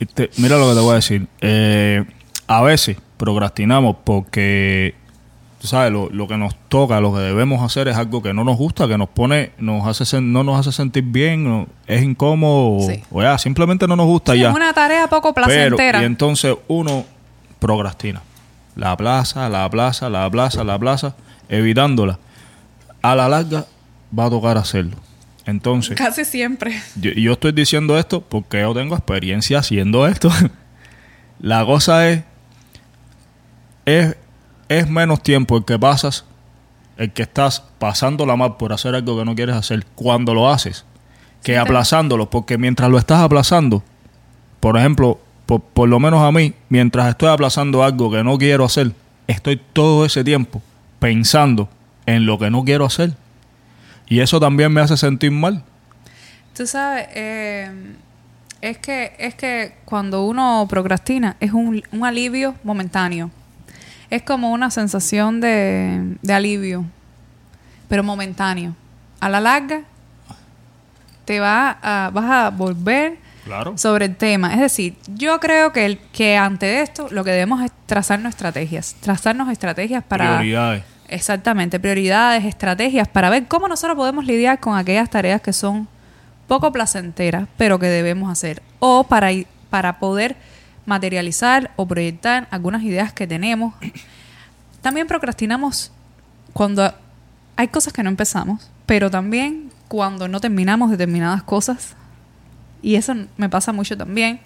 [0.00, 1.28] Y te- mira lo que te voy a decir.
[1.40, 2.04] Eh,
[2.48, 4.94] a veces procrastinamos porque,
[5.60, 8.42] tú sabes, lo, lo que nos toca, lo que debemos hacer es algo que no
[8.42, 12.02] nos gusta, que nos pone, nos hace sen- no nos hace sentir bien, o es
[12.02, 13.02] incómodo, Sí.
[13.12, 14.50] o ya, simplemente no nos gusta Sí, ya.
[14.50, 16.02] es una tarea poco Pero, placentera.
[16.02, 17.04] y entonces uno
[17.60, 18.22] procrastina.
[18.78, 21.16] La plaza, la plaza, la plaza, la plaza,
[21.48, 22.20] evitándola.
[23.02, 23.66] A la larga
[24.16, 24.96] va a tocar hacerlo.
[25.46, 26.80] Entonces, Casi siempre.
[26.94, 30.30] yo, yo estoy diciendo esto porque yo tengo experiencia haciendo esto.
[31.40, 32.22] la cosa es,
[33.84, 34.16] es,
[34.68, 36.24] es menos tiempo el que pasas,
[36.98, 40.84] el que estás pasándola mal por hacer algo que no quieres hacer cuando lo haces,
[41.42, 43.82] que Sí, aplazándolo, porque mientras lo estás aplazando,
[44.60, 45.18] por ejemplo,
[45.48, 48.92] por, por lo menos a mí, mientras estoy aplazando algo que no quiero hacer,
[49.26, 50.60] estoy todo ese tiempo
[50.98, 51.70] pensando
[52.04, 53.14] en lo que no quiero hacer.
[54.08, 55.64] Y eso también me hace sentir mal.
[56.54, 57.72] Tú sabes, eh,
[58.60, 63.30] es que es que cuando uno procrastina es un, un alivio momentáneo.
[64.10, 66.84] Es como una sensación de, de alivio,
[67.88, 68.76] pero momentáneo.
[69.18, 69.84] A la larga
[71.24, 73.78] te va a, vas a volver Claro.
[73.78, 74.54] sobre el tema.
[74.54, 78.94] Es decir, yo creo que, el, que ante esto lo que debemos es trazarnos estrategias.
[79.00, 80.38] Trazarnos estrategias para...
[80.38, 80.84] Prioridades.
[81.08, 85.88] Exactamente, prioridades, estrategias para ver cómo nosotros podemos lidiar con aquellas tareas que son
[86.46, 88.62] poco placenteras, pero que debemos hacer.
[88.78, 89.30] O para,
[89.70, 90.36] para poder
[90.84, 93.74] materializar o proyectar algunas ideas que tenemos.
[94.82, 95.92] También procrastinamos
[96.52, 96.92] cuando
[97.56, 101.94] hay cosas que no empezamos, pero también cuando no terminamos determinadas cosas.
[102.82, 104.40] Y eso me pasa mucho también,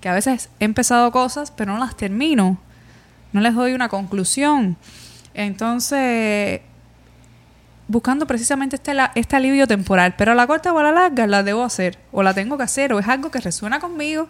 [0.00, 2.58] que a veces he empezado cosas, pero no las termino.
[3.32, 4.76] No les doy una conclusión.
[5.34, 6.60] Entonces,
[7.88, 11.42] buscando precisamente este, este alivio temporal, pero a la corta o a la larga la
[11.42, 14.28] debo hacer, o la tengo que hacer, o es algo que resuena conmigo,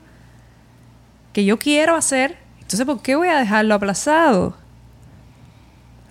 [1.33, 2.37] que yo quiero hacer.
[2.61, 4.57] Entonces, ¿por qué voy a dejarlo aplazado?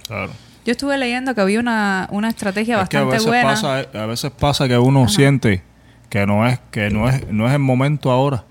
[0.08, 0.32] Claro.
[0.66, 3.50] Yo estuve leyendo que había una, una estrategia Es que a bastante veces buena.
[3.50, 5.62] pasa, eh, a veces pasa que uno siente
[6.10, 8.44] que no es, que no es, no es el momento ahora.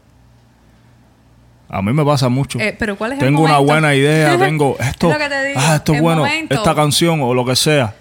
[1.68, 2.58] A mí me pasa mucho.
[2.60, 5.44] Eh, pero ¿cuál es el tengo una buena idea, tengo esto, Es lo que te
[5.48, 6.54] digo, ah, esto es bueno, momento.
[6.54, 7.94] esta canción o lo que sea.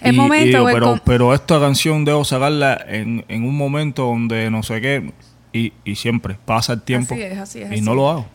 [0.00, 4.06] El Y- y momento, digo, pero, pero esta canción debo sacarla en, en un momento
[4.06, 5.12] donde no sé qué.
[5.52, 8.26] Y, y siempre pasa el tiempo Así es, así es, y así no lo hago.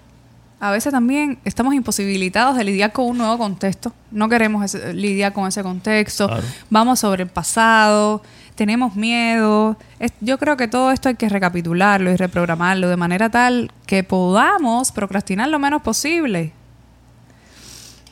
[0.60, 3.94] A veces también estamos imposibilitados de lidiar con un nuevo contexto.
[4.12, 6.28] No queremos ese- lidiar con ese contexto.
[6.28, 6.44] Claro.
[6.70, 8.22] Vamos sobre el pasado,
[8.62, 9.76] tenemos miedo.
[9.98, 14.04] Es- yo creo que todo esto hay que recapitularlo y reprogramarlo de manera tal que
[14.04, 16.54] podamos procrastinar lo menos posible.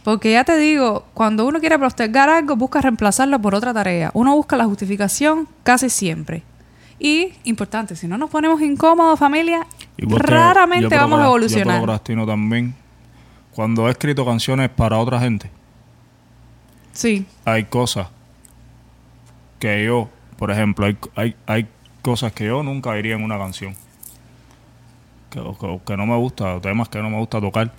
[0.04, 4.10] Porque ya te digo, cuando uno quiere postergar algo, busca reemplazarlo por otra tarea.
[4.16, 6.41] Uno busca la justificación casi siempre.
[6.97, 11.76] Y, importante, si no nos ponemos incómodos, familia, Igual raramente vamos a evolucionar.
[11.76, 12.74] Yo procrastino también.
[13.54, 15.52] Cuando he escrito canciones para otra gente,
[16.91, 18.08] Sí, hay cosas
[19.60, 20.10] que yo,
[20.40, 21.68] por ejemplo, hay, hay, hay
[22.02, 23.76] cosas que yo nunca diría en una canción.
[25.30, 27.72] Que, que- que no me gusta, temas que no me gusta tocar.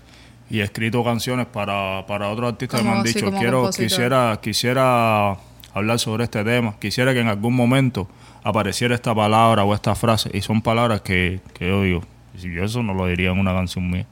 [0.49, 3.89] Y he escrito canciones para, para otros artistas que me han sí, dicho, quiero, compositor.
[3.89, 5.37] quisiera, quisiera
[5.73, 8.09] hablar sobre este tema, quisiera que en algún momento
[8.43, 10.31] apareciera esta palabra o esta frase.
[10.35, 12.03] Y son palabras que, que yo digo,
[12.37, 14.07] si yo eso no lo diría en una canción mía.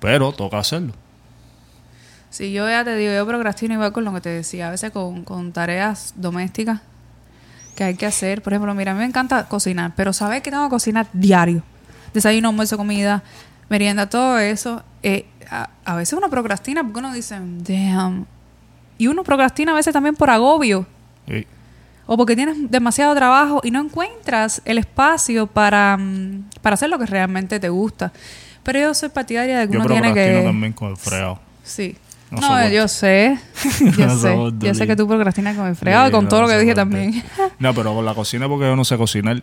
[0.00, 0.92] Pero toca hacerlo.
[2.30, 4.90] Sí, yo ya te digo, yo procrastino igual con lo que te decía, a veces
[4.92, 6.80] con, con tareas domésticas
[7.78, 8.42] que hay que hacer.
[8.42, 11.62] Por ejemplo, mira, a mí me encanta cocinar, pero sabes que tengo que cocinar diario.
[12.12, 13.22] Desayuno, almuerzo, comida,
[13.68, 14.82] merienda, todo eso.
[15.04, 18.26] Eh, a, a veces uno procrastina porque uno dice, damn.
[18.98, 20.86] Y uno procrastina a veces también por agobio
[21.28, 21.46] Sí.
[22.06, 26.98] o porque tienes demasiado trabajo y no encuentras el espacio para, mm, para hacer lo
[26.98, 28.10] que realmente te gusta.
[28.64, 30.42] Pero yo soy partidaria de que Yo uno tiene que...
[30.44, 31.38] también con el fregado.
[31.62, 31.96] Sí.
[32.30, 33.38] No yo sé.
[33.96, 34.36] Yo No sé.
[34.60, 36.74] Yo sé que tú procrastinas con el fregado y con no, todo lo que dije
[36.74, 37.22] también.
[37.58, 39.42] No, pero con la cocina porque yo no sé cocinar.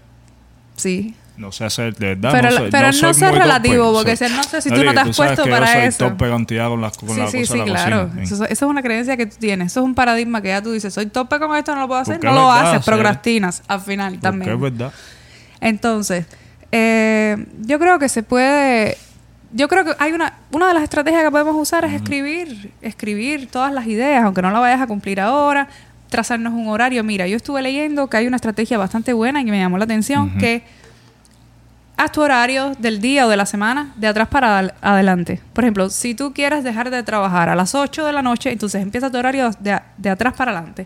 [0.75, 1.15] sí.
[1.37, 2.31] No sé hacer, de verdad.
[2.31, 4.93] Pero, no sé, pero no, sé relativo, porque soy- si- no sé si tú no
[4.93, 5.97] te has puesto para yo soy eso.
[5.97, 8.03] torpe cantidad con las con Sí, la sí, cosa sí, de la claro.
[8.07, 8.23] cocina.
[8.23, 9.73] Eso, eso es una creencia que tú tienes.
[9.73, 11.99] Eso es un paradigma que ya tú dices, soy tope con esto, no lo puedo
[11.99, 12.23] hacer.
[12.23, 12.89] No lo verdad, haces, sí.
[12.89, 14.53] procrastinas al final Porque también.
[14.53, 14.93] es verdad.
[15.59, 16.25] Entonces,
[16.71, 18.97] eh, yo creo que se puede.
[19.51, 20.33] Yo creo que hay una.
[20.51, 22.71] Una de las estrategias que podemos usar es escribir.
[22.81, 25.67] Escribir todas las ideas, aunque no la vayas a cumplir ahora.
[26.09, 27.03] Trazarnos un horario.
[27.03, 29.85] Mira, yo estuve leyendo que hay una estrategia bastante buena y que me llamó la
[29.85, 30.37] atención: Ujú.
[30.39, 30.63] que
[31.97, 35.41] haz tu horario del día o de la semana de atrás para adel- adelante.
[35.53, 38.81] Por ejemplo, si tú quieres dejar de trabajar a las 8 de la noche, entonces
[38.81, 40.85] empieza tu horario de, de atrás para adelante.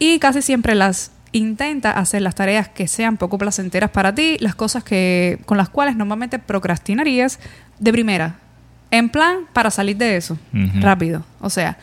[0.00, 4.54] Y casi siempre las intenta hacer las tareas que sean poco placenteras para ti, las
[4.54, 7.40] cosas que con las cuales normalmente procrastinarías
[7.78, 8.36] de primera,
[8.90, 10.38] en plan para salir de eso
[10.80, 11.24] rápido.
[11.40, 11.78] O sea,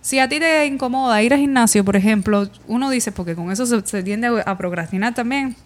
[0.00, 3.66] si a ti te incomoda ir al gimnasio, por ejemplo, uno dice, porque con eso
[3.66, 5.56] se, se tiende a, a procrastinar también.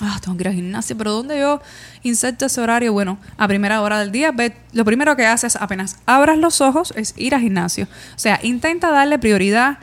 [0.00, 1.62] Ah, tengo que ir al gimnasio, pero ¿dónde yo
[2.02, 2.92] inserto ese horario?
[2.92, 6.92] Bueno, a primera hora del día, ve, lo primero que haces apenas abras los ojos
[6.96, 7.86] es ir al gimnasio.
[8.14, 9.78] O sea, intenta darle prioridad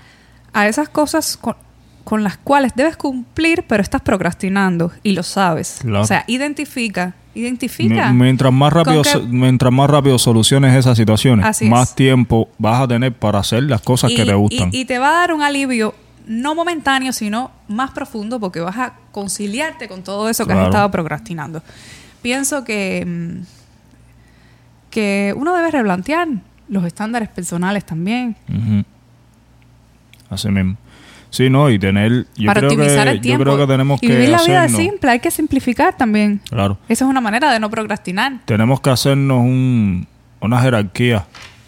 [0.53, 1.55] a esas cosas con,
[2.03, 5.79] con las cuales debes cumplir, pero estás procrastinando y lo sabes.
[5.81, 6.01] Claro.
[6.01, 8.11] O sea, identifica, identifica.
[8.11, 11.95] Mi- Mientras más rápido, mientras más rápido soluciones esas situaciones, Así más es.
[11.95, 14.69] tiempo vas a tener para hacer las cosas que te gustan.
[14.73, 15.95] Y, y te va a dar un alivio
[16.27, 20.89] no momentáneo, sino más profundo, porque vas a conciliarte con todo eso que has estado
[20.91, 21.61] procrastinando.
[22.21, 23.45] Pienso que, mm,
[24.89, 26.27] que uno debe replantear
[26.69, 28.35] los estándares personales también.
[28.49, 28.83] Ujú.
[30.29, 30.77] Así mismo.
[31.33, 32.27] Sí, no, y tener.
[32.35, 33.43] Yo para creo optimizar que, el tiempo.
[33.43, 36.39] Yo creo que tenemos y que vivir la vida simple, hay que simplificar también.
[36.47, 36.77] Claro.
[36.87, 38.33] Esa es una manera de no procrastinar.
[38.45, 40.05] Tenemos que hacernos un,
[40.41, 41.25] una jerarquía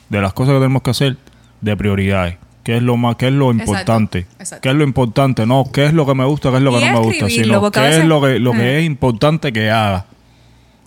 [0.10, 1.18] de las cosas que tenemos que hacer
[1.62, 2.38] de prioridades.
[2.64, 4.28] ¿Qué es lo más, qué es lo importante?
[4.38, 4.62] exacto.
[4.62, 5.48] ¿Qué es lo importante?
[5.48, 6.52] No, ¿qué es lo que me gusta?
[6.52, 7.28] ¿Qué es lo que Y no me gusta?
[7.28, 10.06] Sino qué es lo que, lo que es importante que haga.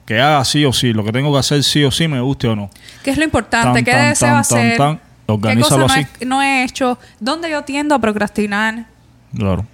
[0.06, 0.92] Que haga sí o sí.
[0.92, 2.70] Lo que tengo que hacer sí o sí, me guste o no.
[3.02, 3.82] ¿Qué es lo importante?
[3.82, 4.98] Tan, ¿Qué tan, deseo tan, hacer?
[5.36, 5.40] Tan.
[5.42, 6.98] ¿Qué Organízalo cosa no he, no he hecho?
[7.20, 8.86] ¿Dónde yo tiendo a procrastinar?
[9.34, 9.66] Claro.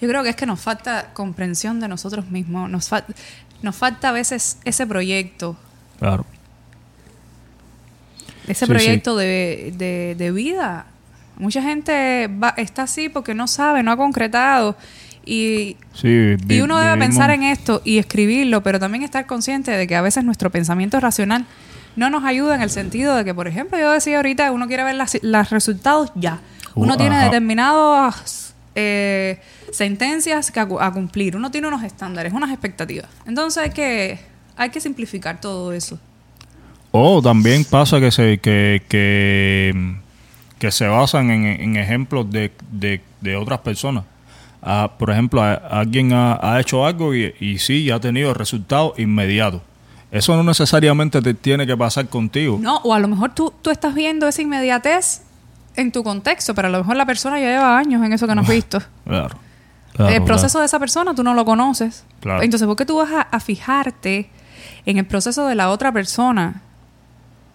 [0.00, 2.70] Yo creo que es que nos falta comprensión de nosotros mismos.
[2.70, 3.04] Nos, fal-
[3.62, 5.56] nos falta a veces ese proyecto,
[5.98, 6.24] Claro.
[8.46, 10.86] ese Sí, proyecto de, de- de vida.
[11.36, 14.76] Mucha gente va- está así porque no sabe, no ha concretado.
[15.24, 19.26] Y, Sí, vi- y uno debe vivimos- pensar en esto y escribirlo, pero también estar
[19.26, 21.46] consciente de que a veces nuestro pensamiento racional
[21.96, 24.84] no nos ayuda en el sentido de que, por ejemplo, yo decía ahorita, uno quiere
[24.84, 26.40] ver los resultados ya.
[26.74, 29.40] Uno Uh, tiene determinadas eh,
[29.72, 31.36] sentencias que a, cu- a cumplir.
[31.36, 33.08] Uno tiene unos estándares, unas expectativas.
[33.26, 34.20] Entonces hay que,
[34.56, 35.98] hay que simplificar todo eso.
[36.92, 39.96] O también pasa que se, que, que,
[40.58, 44.04] que se basan en, en ejemplos de, de, de otras personas.
[44.62, 48.98] Ah, por ejemplo, a- alguien ha, ha hecho algo y, y sí, ha tenido resultados
[48.98, 49.62] inmediatos.
[50.10, 52.58] Eso no necesariamente te tiene que pasar contigo.
[52.60, 55.22] No, o a lo mejor tú, tú estás viendo esa inmediatez
[55.76, 58.34] en tu contexto, pero a lo mejor la persona ya lleva años en eso que
[58.34, 58.80] no has visto.
[59.04, 59.36] Claro.
[59.94, 60.60] Claro, el proceso claro.
[60.60, 62.04] de esa persona tú no lo conoces.
[62.20, 62.42] Claro.
[62.42, 64.30] Entonces, ¿por qué tú vas a, a fijarte
[64.86, 66.62] en el proceso de la otra persona?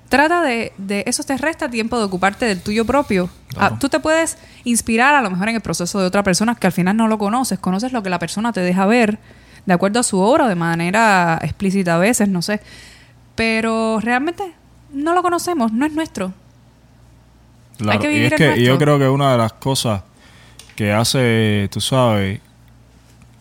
[0.09, 1.03] Trata de, de...
[1.07, 3.29] Eso te resta tiempo de ocuparte del tuyo propio.
[3.49, 3.75] Claro.
[3.75, 6.67] Ah, tú te puedes inspirar a lo mejor en el proceso de otra persona que
[6.67, 7.57] al final no lo conoces.
[7.57, 9.17] Conoces lo que la persona te deja ver
[9.65, 12.61] de acuerdo a su obra, de manera explícita a veces, no sé.
[13.35, 14.43] Pero realmente
[14.93, 16.33] no lo conocemos, no es nuestro.
[17.77, 18.65] Claro, Hay que y vivir es el que nuestro.
[18.65, 20.03] yo creo que una de las cosas
[20.75, 22.39] que hace, tú sabes,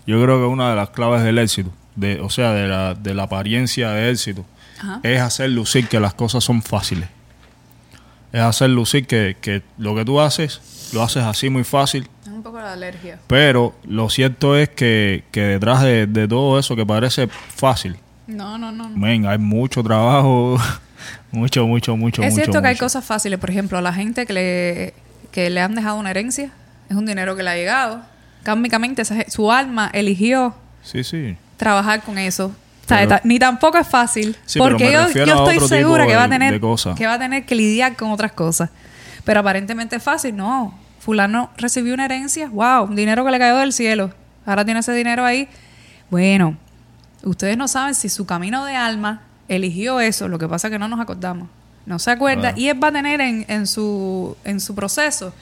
[0.06, 3.14] yo creo que una de las claves del éxito, de, o sea, de la, de
[3.14, 4.44] la apariencia de éxito,
[4.80, 5.00] Ajá.
[5.02, 7.08] es hacer lucir que las cosas son fáciles.
[8.32, 12.42] Es hacer lucir que, que lo que tú haces, lo haces así muy fácil, un
[12.42, 13.18] poco la alergia.
[13.26, 18.58] pero lo cierto es que, que detrás de, de todo eso que parece fácil, No,
[18.58, 18.88] no, no.
[18.90, 20.56] men, hay mucho trabajo,
[21.30, 22.42] mucho, mucho, mucho, es mucho.
[22.44, 23.38] cierto que hay cosas fáciles.
[23.38, 24.94] Por ejemplo, a la gente que le,
[25.32, 26.50] que le han dejado una herencia,
[26.88, 28.02] es un dinero que le ha llegado.
[28.44, 31.36] Ge- su alma eligió Sí, sí.
[31.56, 32.46] trabajar con eso.
[32.84, 34.36] O sea, ni tampoco es fácil.
[34.44, 37.54] Sí, porque yo, yo estoy segura que va a tener que va a tener que
[37.54, 38.68] lidiar con otras cosas.
[39.24, 40.78] Pero aparentemente es fácil, no.
[41.04, 44.10] Fulano recibió una herencia, wow, un dinero que le cayó del cielo.
[44.46, 45.48] Ahora tiene ese dinero ahí.
[46.10, 46.56] Bueno,
[47.22, 50.78] ustedes no saben si su camino de alma eligió eso, lo que pasa es que
[50.78, 51.48] no nos acordamos.
[51.84, 55.34] No se acuerda y él va a tener en, en su en su proceso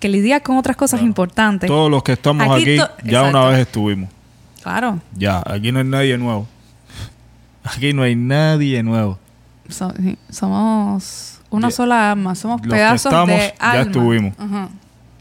[0.00, 1.06] que lidiar con otras cosas Claro.
[1.08, 1.68] importantes.
[1.68, 3.28] Todos los que estamos Aquí ya Exacto.
[3.28, 4.08] una vez estuvimos.
[4.62, 4.98] Claro.
[5.14, 6.48] Ya, aquí no hay nadie nuevo.
[7.64, 9.18] Aquí no hay nadie nuevo.
[9.68, 9.92] So-
[10.30, 11.76] somos una Ya.
[11.76, 13.82] sola alma, somos Los que pedazos estamos, de ya alma.
[13.82, 14.34] estuvimos.
[14.38, 14.68] Ajá.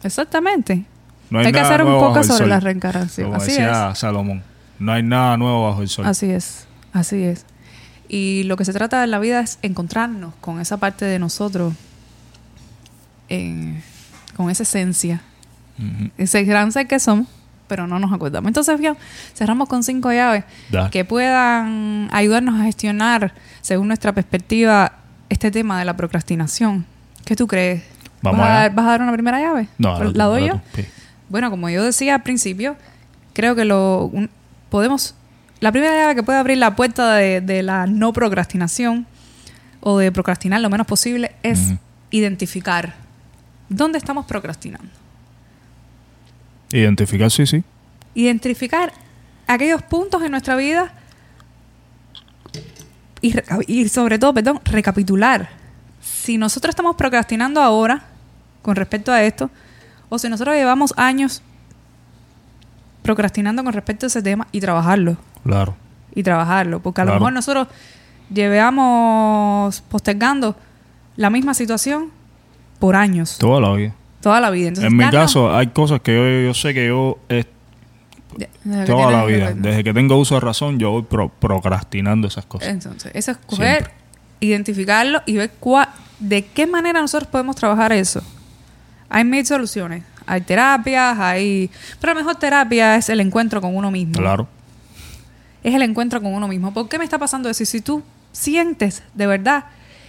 [0.04, 0.86] Exactamente.
[1.30, 3.30] No hay hay, que hacer un poco sobre la reencarnación.
[3.30, 4.44] Como Así decía Salomón.
[4.80, 6.06] No hay nada nuevo bajo el sol.
[6.06, 7.46] Así es, así es.
[8.10, 11.74] Y lo que se trata en la vida es encontrarnos con esa parte de nosotros,
[13.30, 13.82] en-
[14.36, 15.22] con esa esencia,
[16.18, 17.28] ese gran ser que somos,
[17.68, 18.50] pero no nos acordamos.
[18.50, 18.96] Entonces, bien,
[19.34, 20.90] cerramos con cinco llaves Da.
[20.90, 24.94] que puedan ayudarnos a gestionar, según nuestra perspectiva,
[25.30, 26.86] este tema de la procrastinación.
[27.26, 27.84] ¿Qué tú crees?
[28.22, 29.68] Vamos ¿Vas, a dar, vas a dar una primera llave?
[29.78, 30.82] No, ahora tú, ¿La doy ahora yo?
[30.82, 30.88] Sí.
[31.30, 32.76] Bueno, como yo decía al principio,
[33.34, 34.30] creo que lo un-
[34.70, 35.16] podemos.
[35.60, 39.06] La primera llave que puede abrir la puerta de, de la no procrastinación
[39.80, 41.74] o de procrastinar lo menos posible es
[42.12, 42.94] identificar
[43.70, 44.90] dónde estamos procrastinando.
[46.72, 47.64] Identificar, sí, sí.
[48.16, 48.92] Identificar
[49.48, 50.94] aquellos puntos en nuestra vida
[53.68, 55.50] y, sobre todo, perdón, recapitular.
[56.02, 58.04] Si nosotros estamos procrastinando ahora
[58.62, 59.50] con respecto a esto,
[60.10, 61.42] o si nosotros llevamos años
[63.02, 65.76] procrastinando con respecto a ese tema y trabajarlo, Claro.
[66.14, 67.68] y trabajarlo, porque a lo mejor nosotros
[68.32, 70.56] llevamos postergando
[71.16, 72.10] la misma situación
[72.80, 73.94] por años, Toda la vida.
[74.22, 74.70] toda la vida.
[74.70, 77.46] Entonces, en mi caso, hay cosas que yo, yo sé que yo eh,
[78.64, 82.28] desde que toda la vida, desde que tengo uso de razón, yo voy pro- procrastinando
[82.28, 82.70] esas cosas.
[82.70, 83.94] Entonces, eso es coger, Siempre.
[84.40, 85.90] identificarlo y ver cuá-
[86.20, 88.22] de qué manera nosotros podemos trabajar eso.
[89.12, 90.04] Hay mil soluciones.
[90.26, 91.70] Hay terapias, hay...
[92.00, 94.14] Pero la mejor terapia es el encuentro con uno mismo.
[94.14, 94.48] Claro.
[95.64, 96.74] Es el encuentro con uno mismo.
[96.74, 97.62] ¿Por qué me está pasando eso?
[97.64, 98.02] Y si tú
[98.32, 99.66] sientes de verdad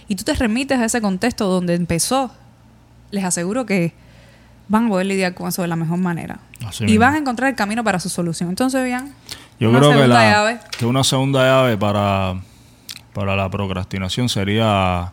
[0.07, 2.31] y tú te remites a ese contexto donde empezó,
[3.11, 3.93] les aseguro que
[4.69, 6.39] van a poder lidiar con eso de la mejor manera.
[6.65, 7.01] Así y mismo.
[7.01, 8.49] van a encontrar el camino para su solución.
[8.49, 9.13] Entonces, bien,
[9.59, 10.59] Yo una creo que, segunda la, llave.
[10.77, 12.35] que una segunda llave para,
[13.13, 15.11] para la procrastinación sería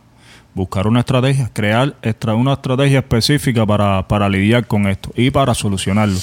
[0.53, 5.53] buscar una estrategia, crear extra- una estrategia específica para, para lidiar con esto y para
[5.53, 6.17] solucionarlo.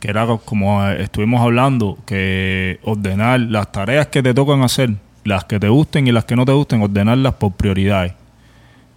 [0.00, 4.90] Que era como eh, estuvimos hablando, que ordenar las tareas que te tocan hacer,
[5.24, 8.12] las que te gusten y las que no te gusten, ordenarlas por prioridades.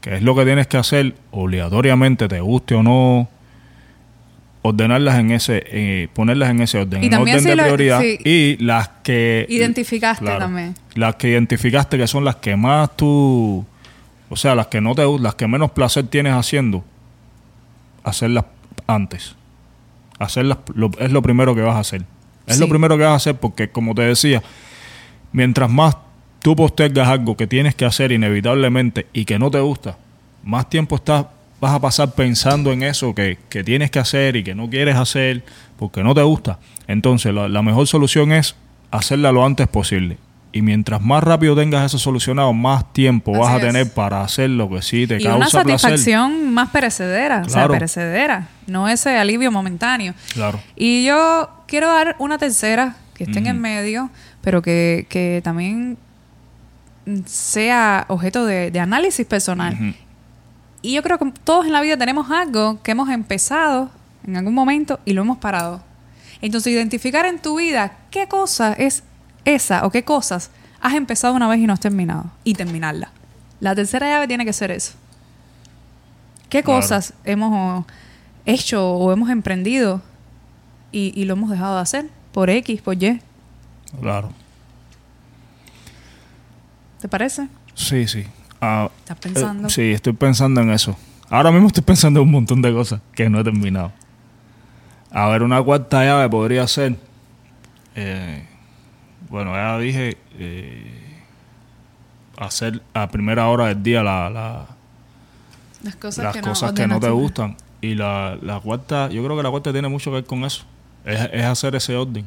[0.02, 3.30] Que es lo que tienes que hacer obligatoriamente, te guste o no,
[4.62, 8.02] ordenarlas en ese, eh, ponerlas en ese orden, Y en orden si de lo- prioridad.
[8.04, 9.46] Y las que...
[9.48, 10.40] Identificaste Claro.
[10.40, 10.74] también.
[10.96, 13.64] Las que identificaste que son las que más tú...
[14.30, 16.84] O sea, las que no te gustan, las que menos placer tienes haciendo,
[18.04, 18.46] hacerlas
[18.88, 19.36] antes.
[20.20, 22.04] Hacerlas lo- es lo primero que vas a hacer.
[22.48, 24.42] Es lo primero que vas a hacer porque, como te decía,
[25.32, 25.98] mientras más
[26.42, 29.98] tú postergas algo que tienes que hacer inevitablemente y que no te gusta,
[30.44, 31.26] más tiempo estás,
[31.60, 34.96] vas a pasar pensando en eso que, que tienes que hacer y que no quieres
[34.96, 35.44] hacer
[35.78, 36.60] porque no te gusta.
[36.88, 38.56] Entonces, la, la mejor solución es
[38.92, 40.18] hacerla lo antes posible.
[40.56, 43.62] Y mientras más rápido tengas eso solucionado, más tiempo vas a es.
[43.62, 45.80] tener para hacer lo que sí te y causa una placer.
[45.92, 47.74] satisfacción más perecedera, o sea, Claro.
[47.74, 50.14] perecedera, no ese alivio momentáneo.
[50.34, 50.62] Claro.
[50.78, 54.10] Y yo quiero dar una tercera que esté en el medio,
[54.42, 55.98] pero que, que también
[57.26, 59.94] sea objeto de, de análisis personal.
[60.82, 63.90] Y yo creo que todos en la vida tenemos algo que hemos empezado
[64.26, 65.84] en algún momento y lo hemos parado.
[66.42, 69.04] Entonces, identificar en tu vida qué cosa es
[69.46, 70.50] esa o qué cosas
[70.82, 72.26] has empezado una vez y no has terminado.
[72.44, 73.10] Y terminarla.
[73.60, 74.94] La tercera llave tiene que ser eso.
[76.50, 76.82] ¿Qué Claro.
[76.82, 77.86] cosas hemos
[78.46, 80.02] hecho o hemos emprendido
[80.92, 82.10] y, y lo hemos dejado de hacer?
[82.32, 83.22] Por X, por Y.
[84.02, 84.32] Claro.
[87.02, 87.48] ¿Te parece?
[87.74, 88.26] Sí, sí.
[88.62, 89.68] Ah, ¿Estás pensando?
[89.68, 90.96] eh, sí, estoy pensando en eso.
[91.30, 93.92] Ahora mismo estoy pensando en un montón de cosas que no he terminado.
[95.12, 96.98] A ver, una cuarta llave podría ser.
[97.96, 98.46] eh,
[99.36, 100.18] bueno, ya dije.
[100.40, 101.02] eh,
[102.38, 104.66] hacer a primera hora del día la, la-
[105.84, 107.56] Las cosas las que cosas no, que no te gustan.
[107.82, 110.64] Y la, la cuarta, yo creo que la cuarta tiene mucho que ver con eso.
[111.06, 112.26] Es, es hacer ese orden.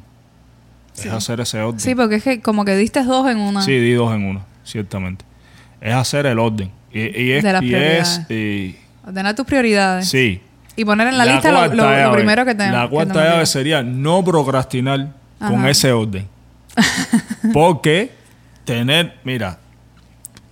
[0.92, 1.08] Sí.
[1.08, 1.80] Es hacer ese orden.
[1.80, 3.62] Sí, porque es que como que diste dos en una.
[3.62, 5.24] Sí, di dos en uno, ciertamente.
[5.80, 6.70] Es hacer el orden.
[6.92, 8.30] Y, y es, De las y es prioridades.
[8.30, 8.76] y-
[9.06, 10.08] Ordenar tus prioridades.
[10.08, 10.42] sí.
[10.76, 15.08] Y poner en la, lista lo, primero que te La cuarta llave sería no procrastinar
[15.40, 16.28] con ese orden.
[17.52, 18.12] Porque
[18.64, 19.58] tener, mira,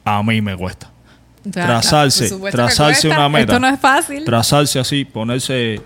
[0.04, 0.90] a mí me cuesta.
[1.48, 3.52] Trazarse- trazarse una meta.
[3.54, 4.24] Esto no es fácil.
[4.24, 5.80] Trazarse así, ponerse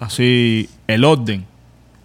[0.00, 1.46] así el orden.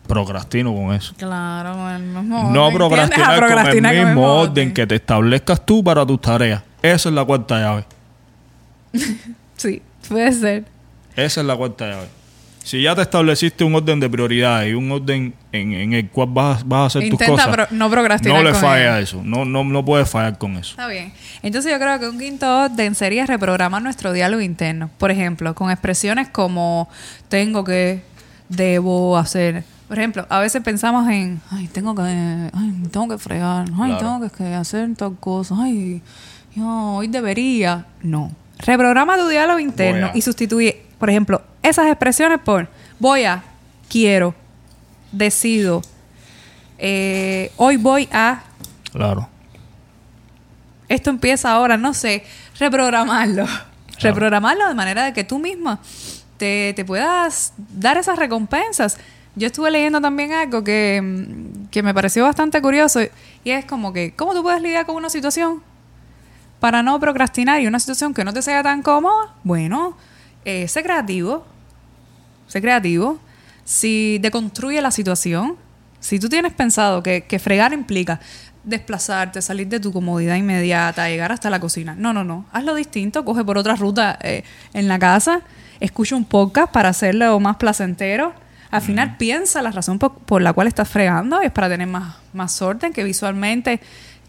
[0.07, 1.13] Procrastino con eso.
[1.17, 2.77] claro, el mismo No orden.
[2.77, 6.63] Procrastinar, con el con mismo orden que te establezcas tú para tus tareas.
[6.81, 7.85] Esa es la cuarta llave.
[9.57, 10.65] Sí, puede ser.
[11.15, 12.07] Esa es la cuarta llave.
[12.67, 16.27] Si ya te estableciste un orden de prioridades y un orden en, en el cual
[16.31, 19.03] vas, vas a hacer tus Intenta cosas, pro- no procrastinar no le falla él.
[19.05, 19.21] eso.
[19.23, 20.71] No, no, no puedes fallar con eso.
[20.71, 21.13] Está bien.
[21.43, 24.89] Entonces yo creo que un quinto orden sería reprogramar nuestro diálogo interno.
[24.97, 26.89] Por ejemplo, con expresiones como
[27.29, 28.01] tengo que,
[28.49, 29.63] debo hacer.
[29.87, 33.97] Por ejemplo, a veces pensamos en, ay, tengo que, ay, tengo que fregar, ay, Claro.
[33.97, 36.01] tengo que, hacer tal cosa, ay,
[36.53, 37.85] yo hoy debería.
[38.03, 38.31] No.
[38.59, 40.11] Reprograma tu diálogo interno a.
[40.17, 42.67] y sustituye, por ejemplo, esas expresiones por
[42.99, 43.43] voy a,
[43.89, 44.33] quiero,
[45.11, 45.81] decido,
[46.77, 48.43] eh, hoy voy a,
[48.91, 49.27] Claro.
[50.89, 52.23] esto empieza ahora, no sé,
[52.59, 53.45] reprogramarlo.
[53.99, 55.79] Reprogramarlo de manera de que tú misma
[56.37, 58.97] te, te puedas dar esas recompensas.
[59.35, 63.01] Yo estuve leyendo también algo que, mm, que me pareció bastante curioso
[63.43, 65.61] y es como que, ¿cómo tú puedes lidiar con una situación
[66.59, 69.33] para no procrastinar y una situación que no te sea tan cómoda?
[69.43, 69.97] Bueno,
[70.47, 71.45] eh, sé creativo,
[72.47, 73.19] sé creativo.
[73.65, 75.57] Si deconstruye la situación,
[75.99, 78.21] si tú tienes pensado que, que fregar implica
[78.63, 81.95] desplazarte, salir de tu comodidad inmediata, llegar hasta la cocina.
[81.95, 82.45] No, no, no.
[82.53, 84.43] Hazlo distinto, coge por otra ruta eh,
[84.73, 85.41] en la casa,
[85.81, 88.33] escucha un podcast para hacerlo más placentero.
[88.71, 92.15] Al final piensa la razón por, por la cual estás fregando, es para tener más,
[92.31, 93.81] más orden, que visualmente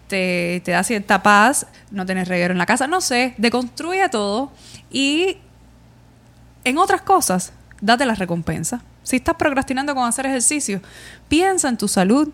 [0.09, 4.51] te, te da cierta paz, no tener reguero en la casa, no sé, deconstruye todo
[4.91, 5.39] y
[6.65, 8.83] en otras cosas, date las recompensas.
[9.03, 10.83] Si estás procrastinando con hacer ejercicio,
[11.29, 12.29] piensa en tu salud.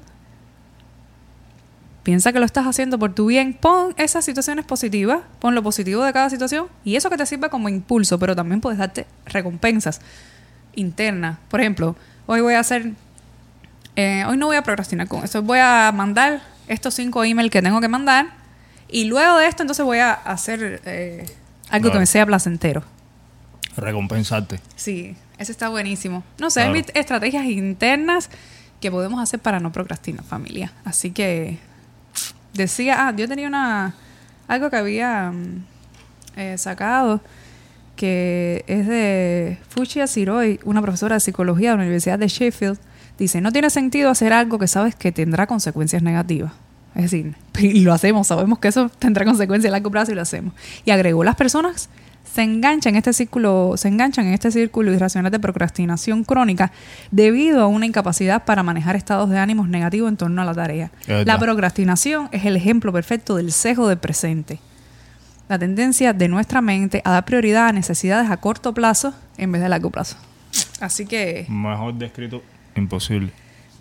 [2.02, 3.55] Piensa que lo estás haciendo por tu bien.
[3.55, 7.48] Pon esas situaciones positivas, pon lo positivo de cada situación y eso que te sirve
[7.48, 10.01] como impulso, pero también puedes darte recompensas
[10.74, 11.38] internas.
[11.48, 11.96] Por ejemplo,
[12.26, 12.92] hoy voy a hacer,
[13.96, 17.62] eh, hoy no voy a procrastinar con esto, voy a mandar estos cinco emails que
[17.62, 18.34] tengo que mandar
[18.88, 21.26] y luego de esto entonces voy a hacer eh,
[21.70, 22.82] algo que me sea placentero.
[23.76, 24.60] Recompensarte.
[24.76, 26.22] Sí, eso está buenísimo.
[26.38, 26.74] No sé, Claro.
[26.74, 28.30] hay estrategias internas
[28.80, 30.72] que podemos hacer para no procrastinar, familia.
[30.84, 31.59] Así que
[32.52, 33.94] decía, ah, yo tenía una
[34.46, 35.64] algo que había mm,
[36.36, 37.20] eh, sacado
[37.96, 42.78] que es de Fuchsia Siroi, una profesora de psicología de la Universidad de Sheffield.
[43.18, 46.52] Dice, no tiene sentido hacer algo que sabes que tendrá consecuencias negativas.
[46.96, 50.22] Es decir, y lo hacemos, sabemos que eso tendrá consecuencias a largo plazo y lo
[50.22, 50.55] hacemos.
[50.84, 51.88] Y agregó, las personas
[52.24, 56.72] se enganchan en este círculo, se enganchan en este círculo irracional de procrastinación crónica
[57.10, 60.90] debido a una incapacidad para manejar estados de ánimos negativos en torno a la tarea.
[61.06, 64.59] La procrastinación es el ejemplo perfecto del sesgo del presente.
[65.48, 69.60] La tendencia de nuestra mente a dar prioridad a necesidades a corto plazo en vez
[69.60, 70.16] de a largo plazo.
[70.80, 72.42] Así que, Mejor descrito,
[72.74, 73.30] imposible.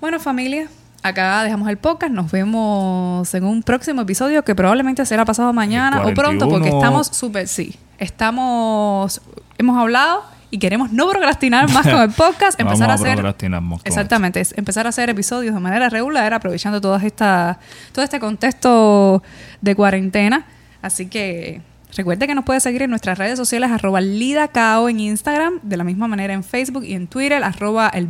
[0.01, 0.67] bueno familia,
[1.01, 2.11] acá dejamos el podcast.
[2.11, 6.77] Nos vemos en un próximo episodio que probablemente será pasado mañana o pronto porque 41.
[6.77, 9.21] estamos súper, sí, estamos,
[9.57, 13.23] hemos hablado y queremos no procrastinar más con el podcast, empezar Vamos a hacer...
[13.23, 17.57] más con Exactamente, es empezar a hacer episodios de manera regular, aprovechando todas esta,
[17.91, 19.23] todo este contexto
[19.61, 20.45] de cuarentena.
[20.83, 21.61] Así que
[21.95, 25.83] recuerde que nos puede seguir en nuestras redes sociales, arroba lidacao en Instagram, de la
[25.83, 28.07] misma manera en Facebook y en Twitter, arroba el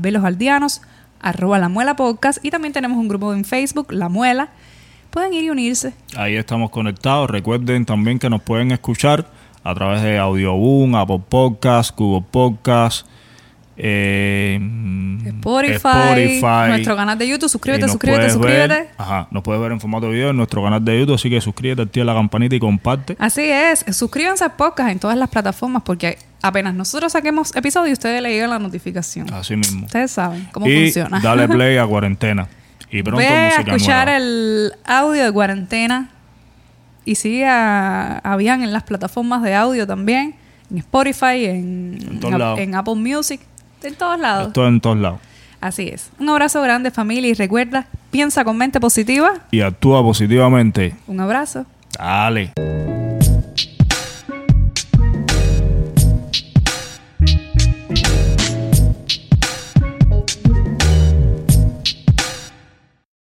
[1.22, 4.50] arroba la Muela Podcast, y también tenemos un grupo en Facebook, La Muela.
[5.12, 5.90] Pueden ir y unirse.
[5.90, 6.20] esto.
[6.20, 7.30] Ahí estamos conectados.
[7.30, 9.28] Recuerden también que nos pueden escuchar
[9.64, 13.08] a través de Audioboom, Apple Podcast, Google Podcast,
[13.78, 14.60] eh,
[15.26, 18.90] Spotify, nuestro canal de YouTube, suscríbete, Y suscríbete, ver- suscríbete.
[18.98, 21.42] ajá, nos puedes ver en formato de video en nuestro canal de YouTube, así que
[21.42, 23.16] suscríbete, activa la campanita y comparte.
[23.20, 28.22] Así es, suscríbanse al podcast en todas las plataformas porque apenas nosotros saquemos episodio, ustedes
[28.22, 29.34] le llega la notificación.
[29.34, 29.86] Así mismo.
[29.86, 31.20] Ustedes saben cómo y funciona.
[31.20, 32.48] dale play a cuarentena.
[32.92, 34.18] Y pronto Ve a música escuchar nueva.
[34.18, 36.10] el audio de cuarentena
[37.06, 40.36] y sigue a, Bian en las plataformas de audio también.
[40.72, 42.20] en Spotify, en,
[42.58, 43.42] En Apple Music,
[43.84, 44.48] en todos lados.
[44.56, 45.20] En todos lados.
[45.62, 46.12] Así es.
[46.20, 49.32] Un abrazo grande familia y recuerda, piensa con mente positiva.
[49.52, 50.96] Y actúa positivamente.
[51.08, 51.66] Un abrazo.
[51.98, 53.03] Dale.